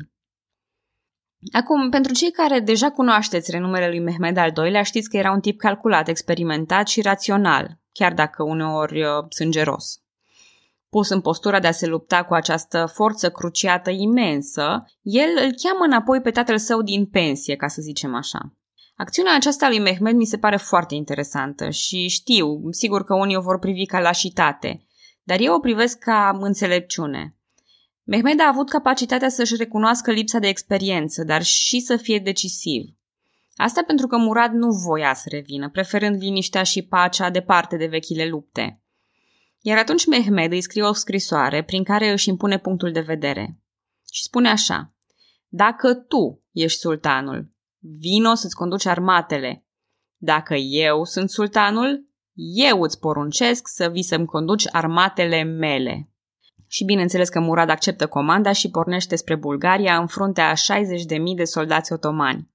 Acum, 1.53 1.91
pentru 1.91 2.13
cei 2.13 2.31
care 2.31 2.61
deja 2.61 2.91
cunoașteți 2.91 3.51
renumele 3.51 3.89
lui 3.89 4.01
Mehmed 4.01 4.37
al 4.37 4.53
II-lea, 4.57 4.83
știți 4.83 5.09
că 5.09 5.17
era 5.17 5.33
un 5.33 5.41
tip 5.41 5.59
calculat, 5.59 6.09
experimentat 6.09 6.89
și 6.89 7.01
rațional, 7.01 7.79
chiar 7.93 8.15
dacă 8.15 8.43
uneori 8.43 9.03
uh, 9.03 9.09
sângeros. 9.29 10.01
Pus 10.89 11.09
în 11.09 11.21
postura 11.21 11.61
de 11.61 11.67
a 11.67 11.73
se 11.73 11.87
lupta 11.87 12.25
cu 12.25 12.35
această 12.35 12.91
forță 12.95 13.31
cruciată 13.31 13.91
imensă, 13.91 14.85
el 15.03 15.29
îl 15.45 15.55
cheamă 15.63 15.85
înapoi 15.85 16.21
pe 16.21 16.31
tatăl 16.31 16.59
său 16.59 16.83
din 16.83 17.07
pensie, 17.07 17.57
ca 17.57 17.69
să 17.69 17.83
zicem 17.83 18.15
așa. 18.15 18.53
Acțiunea 18.97 19.35
aceasta 19.35 19.69
lui 19.69 19.79
Mehmed 19.79 20.15
mi 20.15 20.25
se 20.25 20.39
pare 20.39 20.57
foarte 20.57 20.95
interesantă 20.95 21.71
și 21.71 22.09
știu, 22.09 22.71
sigur 22.71 23.05
că 23.05 23.15
unii 23.15 23.37
o 23.37 23.41
vor 23.41 23.59
privi 23.59 23.87
ca 23.87 24.01
lașitate, 24.01 24.87
dar 25.23 25.41
eu 25.41 25.55
o 25.55 25.59
privesc 25.59 25.99
ca 25.99 26.39
înțelepciune. 26.41 27.36
Mehmed 28.09 28.41
a 28.41 28.49
avut 28.49 28.69
capacitatea 28.69 29.29
să-și 29.29 29.57
recunoască 29.57 30.11
lipsa 30.11 30.39
de 30.39 30.49
experiență, 30.49 31.25
dar 31.25 31.43
și 31.43 31.81
să 31.81 31.97
fie 31.97 32.19
decisiv. 32.19 32.83
Asta 33.57 33.83
pentru 33.87 34.07
că 34.07 34.17
Murad 34.17 34.53
nu 34.53 34.69
voia 34.69 35.15
să 35.15 35.29
revină, 35.31 35.71
preferând 35.71 36.23
liniștea 36.23 36.63
și 36.63 36.83
pacea 36.83 37.31
departe 37.31 37.77
de 37.77 37.87
vechile 37.87 38.29
lupte. 38.29 38.81
Iar 39.61 39.79
atunci 39.79 40.07
Mehmed 40.07 40.53
îi 40.53 40.61
scrie 40.61 40.83
o 40.83 40.93
scrisoare 40.93 41.65
prin 41.65 41.85
care 41.85 42.11
își 42.11 42.29
impune 42.29 42.59
punctul 42.59 42.93
de 42.93 43.01
vedere. 43.01 43.59
Și 44.13 44.23
spune 44.23 44.49
așa, 44.49 44.95
Dacă 45.49 45.95
tu 45.95 46.45
ești 46.53 46.79
sultanul, 46.79 47.51
vino 47.79 48.35
să-ți 48.35 48.55
conduci 48.55 48.87
armatele. 48.87 49.67
Dacă 50.17 50.55
eu 50.55 51.05
sunt 51.05 51.31
sultanul, 51.31 52.09
eu 52.55 52.81
îți 52.81 52.99
poruncesc 52.99 53.69
să 53.69 53.89
vii 53.89 54.03
să-mi 54.03 54.27
conduci 54.27 54.69
armatele 54.71 55.43
mele 55.43 56.11
și 56.77 56.85
bineînțeles 56.85 57.29
că 57.29 57.41
Murad 57.41 57.69
acceptă 57.69 58.07
comanda 58.07 58.53
și 58.53 58.71
pornește 58.71 59.17
spre 59.17 59.35
Bulgaria 59.35 59.99
în 59.99 60.07
fruntea 60.07 60.49
a 60.49 60.53
60.000 60.53 60.85
de 61.37 61.45
soldați 61.45 61.93
otomani. 61.93 62.51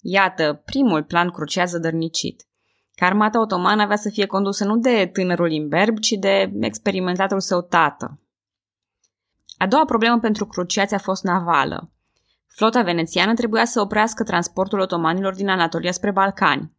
Iată, 0.00 0.62
primul 0.64 1.02
plan 1.04 1.30
crucează 1.30 1.78
dărnicit. 1.78 2.46
Că 2.94 3.04
armata 3.04 3.40
otomană 3.40 3.82
avea 3.82 3.96
să 3.96 4.10
fie 4.10 4.26
condusă 4.26 4.64
nu 4.64 4.76
de 4.76 5.10
tânărul 5.12 5.50
imberb, 5.50 5.98
ci 5.98 6.10
de 6.10 6.52
experimentatul 6.60 7.40
său 7.40 7.62
tată. 7.62 8.20
A 9.56 9.66
doua 9.66 9.84
problemă 9.84 10.18
pentru 10.18 10.46
cruciați 10.46 10.94
a 10.94 10.98
fost 10.98 11.22
navală. 11.24 11.90
Flota 12.46 12.82
venețiană 12.82 13.34
trebuia 13.34 13.64
să 13.64 13.80
oprească 13.80 14.22
transportul 14.22 14.78
otomanilor 14.78 15.34
din 15.34 15.48
Anatolia 15.48 15.92
spre 15.92 16.10
Balcani. 16.10 16.72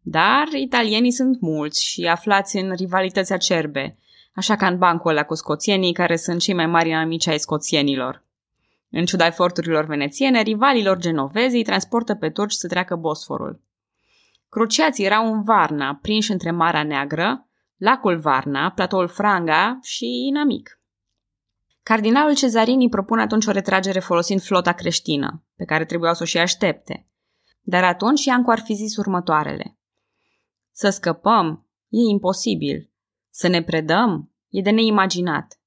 Dar 0.00 0.46
italienii 0.52 1.12
sunt 1.12 1.40
mulți 1.40 1.84
și 1.84 2.06
aflați 2.06 2.56
în 2.56 2.72
rivalități 2.74 3.32
acerbe– 3.32 3.94
așa 4.38 4.56
ca 4.56 4.66
în 4.66 4.78
bancul 4.78 5.10
ăla 5.10 5.24
cu 5.24 5.34
scoțienii, 5.34 5.92
care 5.92 6.16
sunt 6.16 6.40
cei 6.40 6.54
mai 6.54 6.66
mari 6.66 6.92
amici 6.92 7.26
ai 7.26 7.38
scoțienilor. 7.38 8.24
În 8.90 9.04
ciuda 9.04 9.26
eforturilor 9.26 9.84
venețiene, 9.84 10.42
rivalilor 10.42 10.98
genovezi 10.98 11.56
îi 11.56 11.62
transportă 11.62 12.14
pe 12.14 12.30
turci 12.30 12.52
să 12.52 12.68
treacă 12.68 12.96
Bosforul. 12.96 13.62
Cruciații 14.48 15.04
erau 15.04 15.32
în 15.32 15.42
Varna, 15.42 15.98
prinși 16.02 16.32
între 16.32 16.50
Marea 16.50 16.82
Neagră, 16.82 17.48
lacul 17.76 18.18
Varna, 18.18 18.70
platoul 18.70 19.08
Franga 19.08 19.78
și 19.82 20.26
Inamic. 20.26 20.80
Cardinalul 21.82 22.34
Cezarini 22.34 22.88
propune 22.88 23.22
atunci 23.22 23.46
o 23.46 23.50
retragere 23.50 24.00
folosind 24.00 24.42
flota 24.42 24.72
creștină, 24.72 25.44
pe 25.56 25.64
care 25.64 25.84
trebuiau 25.84 26.14
să 26.14 26.22
o 26.22 26.26
și 26.26 26.38
aștepte. 26.38 27.06
Dar 27.60 27.84
atunci 27.84 28.24
Iancu 28.24 28.50
ar 28.50 28.58
fi 28.58 28.74
zis 28.74 28.96
următoarele. 28.96 29.78
Să 30.72 30.90
scăpăm 30.90 31.66
e 31.88 31.98
imposibil. 32.10 32.90
Să 33.30 33.48
ne 33.48 33.62
predăm 33.62 34.27
e 34.48 34.60
de 34.60 34.70
neimaginat. 34.70 35.60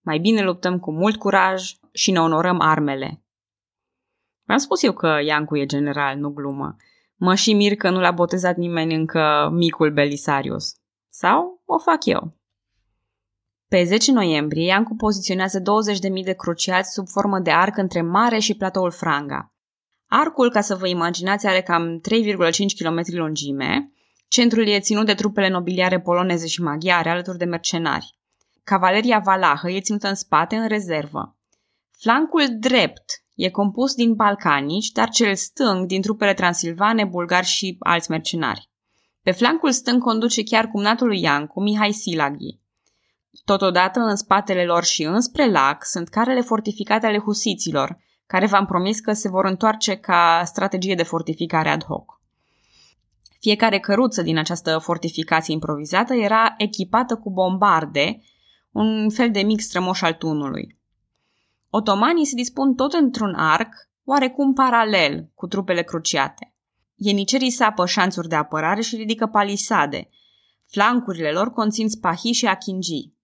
Mai 0.00 0.18
bine 0.18 0.42
luptăm 0.42 0.78
cu 0.78 0.92
mult 0.92 1.16
curaj 1.16 1.72
și 1.92 2.10
ne 2.10 2.20
onorăm 2.20 2.60
armele. 2.60 3.22
V-am 4.44 4.58
spus 4.58 4.82
eu 4.82 4.92
că 4.92 5.18
Iancu 5.24 5.56
e 5.56 5.66
general, 5.66 6.16
nu 6.18 6.30
glumă. 6.30 6.76
Mă 7.14 7.34
și 7.34 7.52
mir 7.52 7.76
că 7.76 7.90
nu 7.90 8.00
l-a 8.00 8.10
botezat 8.10 8.56
nimeni 8.56 8.94
încă 8.94 9.48
micul 9.52 9.92
Belisarius. 9.92 10.74
Sau 11.08 11.62
o 11.64 11.78
fac 11.78 12.04
eu. 12.04 12.34
Pe 13.68 13.84
10 13.84 14.12
noiembrie, 14.12 14.64
Iancu 14.64 14.94
poziționează 14.94 15.60
20.000 15.60 16.24
de 16.24 16.32
cruciați 16.32 16.92
sub 16.92 17.08
formă 17.08 17.38
de 17.38 17.50
arc 17.50 17.76
între 17.76 18.02
Mare 18.02 18.38
și 18.38 18.56
platoul 18.56 18.90
Franga. 18.90 19.52
Arcul, 20.08 20.50
ca 20.50 20.60
să 20.60 20.74
vă 20.74 20.88
imaginați, 20.88 21.46
are 21.46 21.62
cam 21.62 22.00
3,5 22.00 22.50
km 22.78 23.02
lungime 23.06 23.90
Centrul 24.28 24.66
e 24.66 24.80
ținut 24.80 25.06
de 25.06 25.14
trupele 25.14 25.48
nobiliare 25.48 26.00
poloneze 26.00 26.46
și 26.46 26.62
maghiare 26.62 27.10
alături 27.10 27.38
de 27.38 27.44
mercenari. 27.44 28.14
Cavaleria 28.66 29.18
valahă 29.18 29.70
e 29.70 29.80
ținută 29.80 30.08
în 30.08 30.14
spate 30.14 30.56
în 30.56 30.68
rezervă. 30.68 31.36
Flancul 31.98 32.46
drept 32.58 33.04
E 33.34 33.50
compus 33.50 33.94
din 33.94 34.14
balcanici, 34.14 34.90
dar 34.90 35.08
cel 35.08 35.34
stâng 35.34 35.86
din 35.86 36.02
trupele 36.02 36.34
transilvane, 36.34 37.04
bulgari 37.04 37.46
și 37.46 37.76
alți 37.78 38.10
mercenari. 38.10 38.70
Pe 39.22 39.30
flancul 39.30 39.70
stâng 39.70 40.02
conduce 40.02 40.42
chiar 40.42 40.66
cumnatul 40.66 41.06
lui 41.06 41.20
Iancu, 41.20 41.60
Mihai 41.60 41.92
Silaghi. 41.92 42.58
Totodată, 43.44 44.00
în 44.00 44.16
spatele 44.16 44.64
lor 44.64 44.84
și 44.84 45.02
înspre 45.02 45.50
lac, 45.50 45.84
sunt 45.84 46.08
carele 46.08 46.40
fortificate 46.40 47.06
ale 47.06 47.18
husiților, 47.18 47.98
care 48.26 48.46
v-am 48.46 48.66
promis 48.66 49.00
că 49.00 49.12
se 49.12 49.28
vor 49.28 49.44
întoarce 49.44 49.96
ca 49.96 50.42
strategie 50.44 50.94
de 50.94 51.02
fortificare 51.02 51.68
ad 51.68 51.84
hoc. 51.84 52.20
Fiecare 53.40 53.78
căruță 53.78 54.22
din 54.22 54.38
această 54.38 54.78
fortificație 54.78 55.54
improvizată 55.54 56.14
era 56.14 56.54
echipată 56.58 57.16
cu 57.16 57.30
bombarde, 57.30 58.20
un 58.76 59.10
fel 59.10 59.30
de 59.30 59.40
mic 59.40 59.60
strămoș 59.60 60.02
al 60.02 60.12
tunului. 60.12 60.78
Otomanii 61.70 62.26
se 62.26 62.34
dispun 62.34 62.74
tot 62.74 62.92
într-un 62.92 63.34
arc, 63.34 63.74
oarecum 64.04 64.52
paralel 64.52 65.30
cu 65.34 65.46
trupele 65.46 65.82
cruciate. 65.82 66.54
Ienicerii 66.94 67.50
sapă 67.50 67.86
șanțuri 67.86 68.28
de 68.28 68.34
apărare 68.34 68.80
și 68.80 68.96
ridică 68.96 69.26
palisade. 69.26 70.08
Flancurile 70.70 71.30
lor 71.30 71.50
conțin 71.52 71.88
spahii 71.88 72.32
și 72.32 72.46
achingii. 72.46 73.14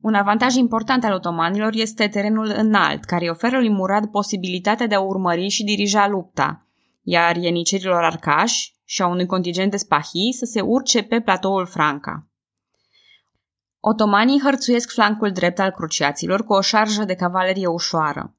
Un 0.00 0.14
avantaj 0.14 0.54
important 0.54 1.04
al 1.04 1.12
otomanilor 1.12 1.72
este 1.74 2.08
terenul 2.08 2.52
înalt, 2.56 3.04
care 3.04 3.28
oferă 3.30 3.58
lui 3.58 3.70
Murad 3.70 4.06
posibilitatea 4.06 4.86
de 4.86 4.94
a 4.94 5.00
urmări 5.00 5.48
și 5.48 5.64
dirija 5.64 6.08
lupta, 6.08 6.66
iar 7.02 7.36
ienicerilor 7.36 8.02
arcași 8.02 8.74
și 8.84 9.02
a 9.02 9.06
unui 9.06 9.26
contingent 9.26 9.70
de 9.70 9.76
spahii 9.76 10.32
să 10.32 10.44
se 10.44 10.60
urce 10.60 11.02
pe 11.02 11.20
platoul 11.20 11.66
Franca. 11.66 12.26
Otomanii 13.84 14.40
hărțuiesc 14.40 14.90
flancul 14.90 15.32
drept 15.32 15.58
al 15.58 15.70
cruciaților 15.70 16.44
cu 16.44 16.52
o 16.52 16.60
șarjă 16.60 17.04
de 17.04 17.14
cavalerie 17.14 17.66
ușoară. 17.66 18.36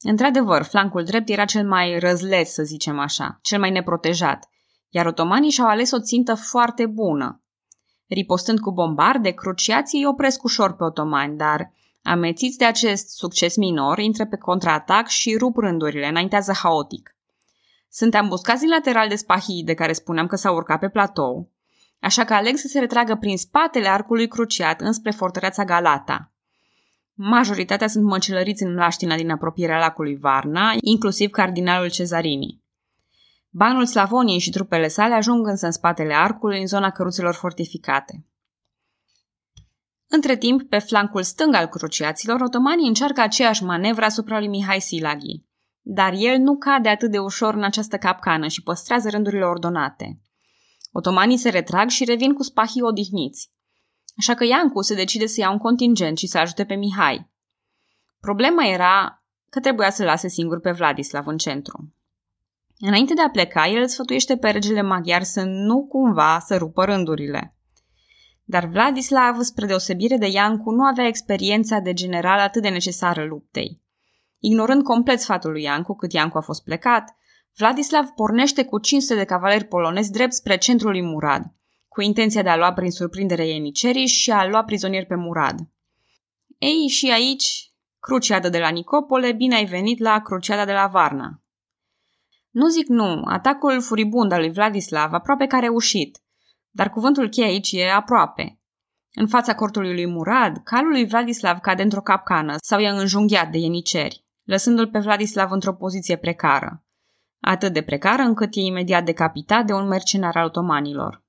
Într-adevăr, 0.00 0.62
flancul 0.62 1.04
drept 1.04 1.28
era 1.28 1.44
cel 1.44 1.68
mai 1.68 1.98
răzleț, 1.98 2.50
să 2.50 2.62
zicem 2.62 2.98
așa, 2.98 3.38
cel 3.42 3.58
mai 3.58 3.70
neprotejat, 3.70 4.48
iar 4.88 5.06
otomanii 5.06 5.50
și-au 5.50 5.68
ales 5.68 5.90
o 5.90 6.00
țintă 6.00 6.34
foarte 6.34 6.86
bună. 6.86 7.42
Ripostând 8.06 8.60
cu 8.60 8.72
bombarde, 8.72 9.30
cruciații 9.30 9.98
îi 9.98 10.06
opresc 10.06 10.42
ușor 10.42 10.76
pe 10.76 10.84
otomani, 10.84 11.36
dar 11.36 11.72
amețiți 12.02 12.58
de 12.58 12.64
acest 12.64 13.08
succes 13.08 13.56
minor, 13.56 13.98
intră 13.98 14.26
pe 14.26 14.36
contraatac 14.36 15.06
și 15.06 15.36
rup 15.36 15.56
rândurile, 15.56 16.08
înaintează 16.08 16.52
haotic. 16.52 17.16
Sunt 17.90 18.14
ambuscați 18.14 18.64
în 18.64 18.70
lateral 18.70 19.08
de 19.08 19.16
spahii 19.16 19.64
de 19.64 19.74
care 19.74 19.92
spuneam 19.92 20.26
că 20.26 20.36
s-au 20.36 20.54
urcat 20.54 20.78
pe 20.78 20.88
platou, 20.88 21.51
așa 22.02 22.24
că 22.24 22.34
aleg 22.34 22.56
să 22.56 22.66
se 22.68 22.78
retragă 22.78 23.14
prin 23.14 23.36
spatele 23.36 23.88
arcului 23.88 24.28
cruciat 24.28 24.80
înspre 24.80 25.10
fortăreața 25.10 25.64
Galata. 25.64 26.32
Majoritatea 27.14 27.88
sunt 27.88 28.04
măcelăriți 28.04 28.62
în 28.62 28.72
mlaștina 28.72 29.16
din 29.16 29.30
apropierea 29.30 29.78
lacului 29.78 30.16
Varna, 30.16 30.74
inclusiv 30.80 31.30
cardinalul 31.30 31.90
Cezarini. 31.90 32.60
Banul 33.48 33.86
Slavoniei 33.86 34.38
și 34.38 34.50
trupele 34.50 34.88
sale 34.88 35.14
ajung 35.14 35.46
însă 35.46 35.66
în 35.66 35.72
spatele 35.72 36.14
arcului, 36.14 36.60
în 36.60 36.66
zona 36.66 36.90
căruțelor 36.90 37.34
fortificate. 37.34 38.26
Între 40.08 40.36
timp, 40.36 40.62
pe 40.62 40.78
flancul 40.78 41.22
stâng 41.22 41.54
al 41.54 41.66
cruciaților, 41.66 42.40
otomanii 42.40 42.88
încearcă 42.88 43.20
aceeași 43.20 43.64
manevră 43.64 44.04
asupra 44.04 44.38
lui 44.38 44.48
Mihai 44.48 44.80
Silaghi. 44.80 45.44
Dar 45.80 46.12
el 46.16 46.38
nu 46.38 46.56
cade 46.56 46.88
atât 46.88 47.10
de 47.10 47.18
ușor 47.18 47.54
în 47.54 47.64
această 47.64 47.96
capcană 47.96 48.46
și 48.46 48.62
păstrează 48.62 49.08
rândurile 49.10 49.44
ordonate. 49.44 50.20
Otomanii 50.92 51.36
se 51.36 51.48
retrag 51.48 51.88
și 51.88 52.04
revin 52.04 52.32
cu 52.32 52.42
spahii 52.42 52.82
odihniți. 52.82 53.50
Așa 54.18 54.34
că 54.34 54.44
Iancu 54.44 54.82
se 54.82 54.94
decide 54.94 55.26
să 55.26 55.40
ia 55.40 55.50
un 55.50 55.58
contingent 55.58 56.18
și 56.18 56.26
să 56.26 56.38
ajute 56.38 56.64
pe 56.64 56.74
Mihai. 56.74 57.30
Problema 58.20 58.66
era 58.66 59.24
că 59.48 59.60
trebuia 59.60 59.90
să 59.90 60.04
lase 60.04 60.28
singur 60.28 60.60
pe 60.60 60.70
Vladislav 60.70 61.26
în 61.26 61.36
centru. 61.36 61.94
Înainte 62.78 63.14
de 63.14 63.22
a 63.22 63.30
pleca, 63.30 63.66
el 63.66 63.86
sfătuiește 63.86 64.36
pe 64.36 64.50
regele 64.50 64.82
maghiar 64.82 65.22
să 65.22 65.42
nu 65.44 65.86
cumva 65.86 66.38
să 66.38 66.56
rupă 66.56 66.84
rândurile. 66.84 67.56
Dar 68.44 68.66
Vladislav, 68.66 69.40
spre 69.40 69.66
deosebire 69.66 70.16
de 70.16 70.26
Iancu, 70.26 70.70
nu 70.70 70.84
avea 70.84 71.06
experiența 71.06 71.78
de 71.78 71.92
general 71.92 72.38
atât 72.38 72.62
de 72.62 72.68
necesară 72.68 73.24
luptei. 73.24 73.80
Ignorând 74.38 74.82
complet 74.82 75.20
sfatul 75.20 75.50
lui 75.50 75.62
Iancu, 75.62 75.94
cât 75.94 76.12
Iancu 76.12 76.38
a 76.38 76.40
fost 76.40 76.64
plecat, 76.64 77.16
Vladislav 77.56 78.06
pornește 78.06 78.64
cu 78.64 78.78
500 78.78 79.14
de 79.14 79.24
cavaleri 79.24 79.64
polonezi 79.64 80.10
drept 80.10 80.32
spre 80.32 80.56
centrul 80.56 80.90
lui 80.90 81.02
Murad, 81.02 81.42
cu 81.88 82.00
intenția 82.00 82.42
de 82.42 82.48
a 82.48 82.56
lua 82.56 82.72
prin 82.72 82.90
surprindere 82.90 83.46
ienicerii 83.46 84.06
și 84.06 84.30
a 84.30 84.46
lua 84.46 84.64
prizonieri 84.64 85.06
pe 85.06 85.14
Murad. 85.14 85.58
Ei, 86.58 86.88
și 86.88 87.10
aici, 87.10 87.72
cruciada 88.00 88.48
de 88.48 88.58
la 88.58 88.68
Nicopole, 88.68 89.32
bine 89.32 89.54
ai 89.54 89.64
venit 89.64 89.98
la 89.98 90.20
cruciada 90.20 90.64
de 90.64 90.72
la 90.72 90.86
Varna. 90.86 91.42
Nu 92.50 92.68
zic 92.68 92.86
nu, 92.86 93.22
atacul 93.24 93.82
furibund 93.82 94.32
al 94.32 94.40
lui 94.40 94.52
Vladislav 94.52 95.12
aproape 95.12 95.46
că 95.46 95.56
a 95.56 95.58
reușit, 95.58 96.18
dar 96.70 96.90
cuvântul 96.90 97.28
cheie 97.28 97.46
aici 97.46 97.72
e 97.72 97.90
aproape. 97.90 98.60
În 99.14 99.28
fața 99.28 99.54
cortului 99.54 99.94
lui 99.94 100.06
Murad, 100.06 100.56
calul 100.64 100.90
lui 100.90 101.06
Vladislav 101.06 101.58
cade 101.58 101.82
într-o 101.82 102.00
capcană 102.00 102.54
sau 102.60 102.78
e 102.78 102.88
înjunghiat 102.88 103.50
de 103.50 103.58
ieniceri, 103.58 104.24
lăsându-l 104.42 104.88
pe 104.88 104.98
Vladislav 104.98 105.50
într-o 105.50 105.74
poziție 105.74 106.16
precară 106.16 106.84
atât 107.44 107.72
de 107.72 107.82
precară 107.82 108.22
încât 108.22 108.54
e 108.54 108.60
imediat 108.60 109.04
decapitat 109.04 109.66
de 109.66 109.72
un 109.72 109.86
mercenar 109.86 110.36
al 110.36 110.44
otomanilor. 110.44 111.22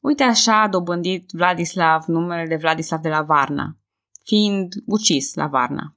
Uite 0.00 0.22
așa 0.22 0.62
a 0.62 0.68
dobândit 0.68 1.30
Vladislav 1.32 2.04
numele 2.06 2.46
de 2.46 2.56
Vladislav 2.56 3.00
de 3.00 3.08
la 3.08 3.22
Varna, 3.22 3.76
fiind 4.24 4.72
ucis 4.86 5.34
la 5.34 5.46
Varna. 5.46 5.96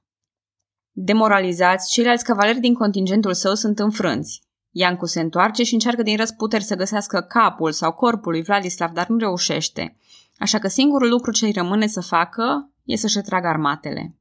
Demoralizați, 0.90 1.90
ceilalți 1.90 2.24
cavaleri 2.24 2.60
din 2.60 2.74
contingentul 2.74 3.34
său 3.34 3.54
sunt 3.54 3.78
înfrânți. 3.78 4.42
Iancu 4.70 5.06
se 5.06 5.20
întoarce 5.20 5.62
și 5.62 5.74
încearcă 5.74 6.02
din 6.02 6.16
răsputeri 6.16 6.64
să 6.64 6.74
găsească 6.74 7.20
capul 7.20 7.72
sau 7.72 7.92
corpul 7.92 8.32
lui 8.32 8.42
Vladislav, 8.42 8.90
dar 8.90 9.08
nu 9.08 9.16
reușește. 9.16 9.96
Așa 10.38 10.58
că 10.58 10.68
singurul 10.68 11.08
lucru 11.08 11.30
ce 11.30 11.46
îi 11.46 11.52
rămâne 11.52 11.86
să 11.86 12.00
facă 12.00 12.70
e 12.84 12.96
să-și 12.96 13.16
retragă 13.16 13.46
armatele. 13.46 14.16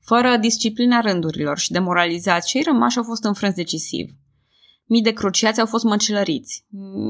Fără 0.00 0.36
disciplina 0.36 1.00
rândurilor 1.00 1.58
și 1.58 1.72
demoralizați, 1.72 2.48
cei 2.48 2.62
rămași 2.62 2.98
au 2.98 3.04
fost 3.04 3.24
înfrânți 3.24 3.56
decisiv. 3.56 4.10
Mii 4.92 5.02
de 5.02 5.12
cruciați 5.12 5.60
au 5.60 5.66
fost 5.66 5.84
măcelăriți. 5.84 6.64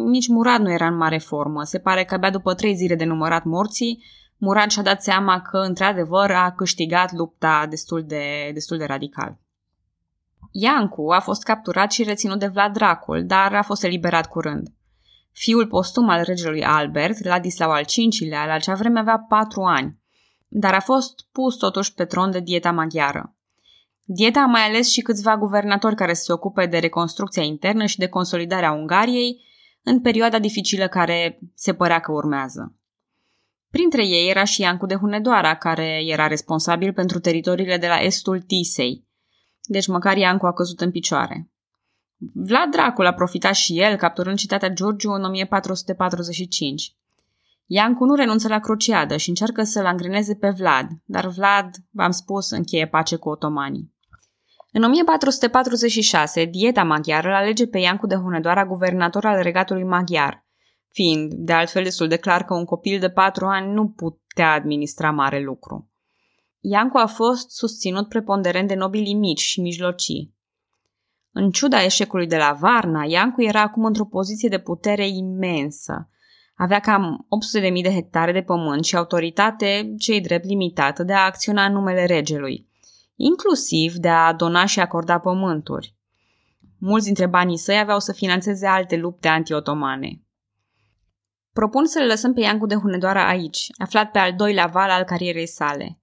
Nici 0.06 0.28
Murad 0.28 0.60
nu 0.60 0.70
era 0.70 0.86
în 0.86 0.96
mare 0.96 1.18
formă. 1.18 1.62
Se 1.62 1.78
pare 1.78 2.04
că 2.04 2.14
abia 2.14 2.30
după 2.30 2.54
trei 2.54 2.74
zile 2.74 2.94
de 2.94 3.04
numărat 3.04 3.44
morții, 3.44 4.04
Murad 4.36 4.70
și-a 4.70 4.82
dat 4.82 5.02
seama 5.02 5.40
că, 5.40 5.56
într-adevăr, 5.58 6.30
a 6.30 6.52
câștigat 6.52 7.12
lupta 7.12 7.66
destul 7.70 8.04
de, 8.04 8.50
destul 8.52 8.78
de 8.78 8.84
radical. 8.84 9.38
Iancu 10.50 11.10
a 11.10 11.20
fost 11.20 11.42
capturat 11.42 11.92
și 11.92 12.02
reținut 12.02 12.38
de 12.38 12.46
Vlad 12.46 12.72
Dracul, 12.72 13.26
dar 13.26 13.54
a 13.54 13.62
fost 13.62 13.84
eliberat 13.84 14.28
curând. 14.28 14.68
Fiul 15.32 15.66
postum 15.66 16.08
al 16.08 16.22
regelui 16.24 16.64
Albert, 16.64 17.24
Ladislau 17.24 17.70
al 17.70 17.84
V-lea, 18.18 18.46
la 18.46 18.52
acea 18.52 18.74
vreme 18.74 18.98
avea 18.98 19.24
patru 19.28 19.62
ani, 19.62 19.98
dar 20.48 20.74
a 20.74 20.80
fost 20.80 21.26
pus 21.32 21.56
totuși 21.56 21.94
pe 21.94 22.04
tron 22.04 22.30
de 22.30 22.40
dieta 22.40 22.72
maghiară. 22.72 23.34
Dieta 24.12 24.40
a 24.40 24.46
mai 24.46 24.60
ales 24.60 24.90
și 24.90 25.00
câțiva 25.00 25.36
guvernatori 25.36 25.94
care 25.94 26.12
se 26.12 26.32
ocupe 26.32 26.66
de 26.66 26.78
reconstrucția 26.78 27.42
internă 27.42 27.86
și 27.86 27.98
de 27.98 28.08
consolidarea 28.08 28.72
Ungariei 28.72 29.44
în 29.82 30.00
perioada 30.00 30.38
dificilă 30.38 30.88
care 30.88 31.38
se 31.54 31.74
părea 31.74 32.00
că 32.00 32.12
urmează. 32.12 32.76
Printre 33.70 34.06
ei 34.06 34.28
era 34.28 34.44
și 34.44 34.60
Iancu 34.60 34.86
de 34.86 34.94
Hunedoara, 34.94 35.56
care 35.56 36.04
era 36.06 36.26
responsabil 36.26 36.92
pentru 36.92 37.18
teritoriile 37.18 37.76
de 37.76 37.86
la 37.86 37.96
estul 38.00 38.40
Tisei. 38.40 39.06
Deci 39.62 39.86
măcar 39.86 40.16
Iancu 40.16 40.46
a 40.46 40.52
căzut 40.52 40.80
în 40.80 40.90
picioare. 40.90 41.50
Vlad 42.34 42.70
Dracul 42.70 43.06
a 43.06 43.12
profitat 43.12 43.54
și 43.54 43.80
el, 43.80 43.96
capturând 43.96 44.38
citatea 44.38 44.68
Giurgiu 44.68 45.10
în 45.10 45.24
1445. 45.24 46.96
Iancu 47.66 48.04
nu 48.04 48.14
renunță 48.14 48.48
la 48.48 48.58
cruciadă 48.58 49.16
și 49.16 49.28
încearcă 49.28 49.62
să-l 49.62 49.86
angreneze 49.86 50.34
pe 50.34 50.50
Vlad, 50.50 50.88
dar 51.04 51.26
Vlad, 51.26 51.70
v-am 51.90 52.10
spus, 52.10 52.50
încheie 52.50 52.86
pace 52.86 53.16
cu 53.16 53.28
otomanii. 53.28 53.98
În 54.72 54.82
1446, 54.82 56.44
dieta 56.44 56.82
maghiară 56.82 57.28
îl 57.28 57.34
alege 57.34 57.66
pe 57.66 57.78
Iancu 57.78 58.06
de 58.06 58.14
Hunedoara 58.14 58.66
guvernator 58.66 59.24
al 59.24 59.42
regatului 59.42 59.84
maghiar, 59.84 60.46
fiind, 60.88 61.32
de 61.32 61.52
altfel, 61.52 61.82
destul 61.82 62.08
de 62.08 62.16
clar 62.16 62.44
că 62.44 62.54
un 62.54 62.64
copil 62.64 63.00
de 63.00 63.10
patru 63.10 63.46
ani 63.46 63.72
nu 63.72 63.88
putea 63.88 64.52
administra 64.52 65.10
mare 65.10 65.40
lucru. 65.40 65.90
Iancu 66.60 66.96
a 66.96 67.06
fost 67.06 67.50
susținut 67.50 68.08
preponderent 68.08 68.68
de 68.68 68.74
nobilii 68.74 69.14
mici 69.14 69.40
și 69.40 69.60
mijlocii. 69.60 70.34
În 71.32 71.50
ciuda 71.50 71.84
eșecului 71.84 72.26
de 72.26 72.36
la 72.36 72.56
Varna, 72.60 73.04
Iancu 73.04 73.42
era 73.42 73.60
acum 73.60 73.84
într-o 73.84 74.04
poziție 74.04 74.48
de 74.48 74.58
putere 74.58 75.08
imensă. 75.08 76.08
Avea 76.54 76.80
cam 76.80 77.26
800.000 77.76 77.82
de 77.82 77.90
hectare 77.90 78.32
de 78.32 78.42
pământ 78.42 78.84
și 78.84 78.96
autoritate, 78.96 79.94
cei 79.98 80.20
drept 80.20 80.44
limitată, 80.44 81.02
de 81.02 81.12
a 81.12 81.24
acționa 81.24 81.64
în 81.64 81.72
numele 81.72 82.04
regelui 82.04 82.69
inclusiv 83.22 83.94
de 83.94 84.08
a 84.08 84.32
dona 84.32 84.66
și 84.66 84.80
acorda 84.80 85.18
pământuri. 85.18 85.96
Mulți 86.78 87.04
dintre 87.04 87.26
banii 87.26 87.56
săi 87.56 87.78
aveau 87.78 87.98
să 87.98 88.12
financeze 88.12 88.66
alte 88.66 88.96
lupte 88.96 89.28
anti-otomane. 89.28 90.22
Propun 91.52 91.86
să-l 91.86 92.06
lăsăm 92.06 92.32
pe 92.32 92.40
Iancu 92.40 92.66
de 92.66 92.74
Hunedoara 92.74 93.28
aici, 93.28 93.66
aflat 93.78 94.10
pe 94.10 94.18
al 94.18 94.34
doilea 94.34 94.66
val 94.66 94.90
al 94.90 95.04
carierei 95.04 95.46
sale. 95.46 96.00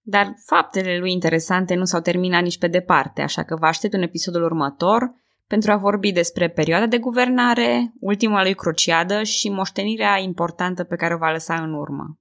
Dar 0.00 0.34
faptele 0.46 0.98
lui 0.98 1.12
interesante 1.12 1.74
nu 1.74 1.84
s-au 1.84 2.00
terminat 2.00 2.42
nici 2.42 2.58
pe 2.58 2.68
departe, 2.68 3.22
așa 3.22 3.42
că 3.42 3.56
vă 3.56 3.66
aștept 3.66 3.94
în 3.94 4.02
episodul 4.02 4.42
următor 4.42 5.12
pentru 5.46 5.72
a 5.72 5.76
vorbi 5.76 6.12
despre 6.12 6.48
perioada 6.48 6.86
de 6.86 6.98
guvernare, 6.98 7.92
ultima 8.00 8.42
lui 8.42 8.54
cruciadă 8.54 9.22
și 9.22 9.50
moștenirea 9.50 10.18
importantă 10.18 10.84
pe 10.84 10.96
care 10.96 11.14
o 11.14 11.18
va 11.18 11.30
lăsa 11.30 11.54
în 11.62 11.72
urmă. 11.72 12.18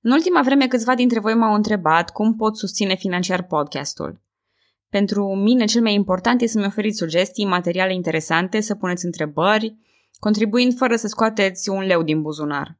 În 0.00 0.10
ultima 0.10 0.42
vreme, 0.42 0.66
câțiva 0.66 0.94
dintre 0.94 1.20
voi 1.20 1.34
m-au 1.34 1.54
întrebat 1.54 2.10
cum 2.10 2.36
pot 2.36 2.56
susține 2.56 2.94
financiar 2.94 3.42
podcastul. 3.42 4.20
Pentru 4.90 5.34
mine, 5.34 5.64
cel 5.64 5.82
mai 5.82 5.94
important 5.94 6.40
este 6.40 6.52
să-mi 6.52 6.66
oferiți 6.66 6.98
sugestii, 6.98 7.44
materiale 7.44 7.94
interesante, 7.94 8.60
să 8.60 8.74
puneți 8.74 9.04
întrebări, 9.04 9.76
contribuind 10.18 10.76
fără 10.76 10.96
să 10.96 11.06
scoateți 11.06 11.68
un 11.68 11.82
leu 11.82 12.02
din 12.02 12.22
buzunar. 12.22 12.78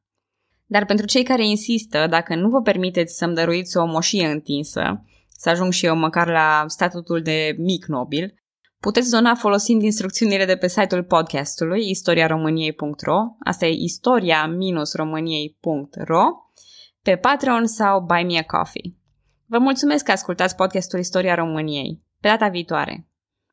Dar 0.65 0.85
pentru 0.85 1.05
cei 1.05 1.23
care 1.23 1.47
insistă, 1.47 2.07
dacă 2.09 2.35
nu 2.35 2.49
vă 2.49 2.61
permiteți 2.61 3.17
să-mi 3.17 3.35
dăruiți 3.35 3.77
o 3.77 3.85
moșie 3.85 4.27
întinsă, 4.27 5.03
să 5.27 5.49
ajung 5.49 5.71
și 5.71 5.85
eu 5.85 5.95
măcar 5.95 6.27
la 6.27 6.63
statutul 6.67 7.21
de 7.21 7.55
mic 7.57 7.85
nobil, 7.85 8.33
puteți 8.79 9.09
dona 9.09 9.35
folosind 9.35 9.81
instrucțiunile 9.81 10.45
de 10.45 10.55
pe 10.55 10.67
site-ul 10.67 11.03
podcastului 11.03 11.89
istoriaromâniei.ro, 11.89 13.17
asta 13.39 13.65
e 13.65 13.69
istoria-româniei.ro, 13.69 16.23
pe 17.09 17.15
Patreon 17.15 17.65
sau 17.65 18.01
Buy 18.01 18.23
Me 18.23 18.37
a 18.37 18.43
Coffee. 18.43 18.93
Vă 19.45 19.57
mulțumesc 19.57 20.05
că 20.05 20.11
ascultați 20.11 20.55
podcastul 20.55 20.99
Istoria 20.99 21.35
României. 21.35 22.01
Pe 22.19 22.27
data 22.27 22.47
viitoare! 22.47 23.08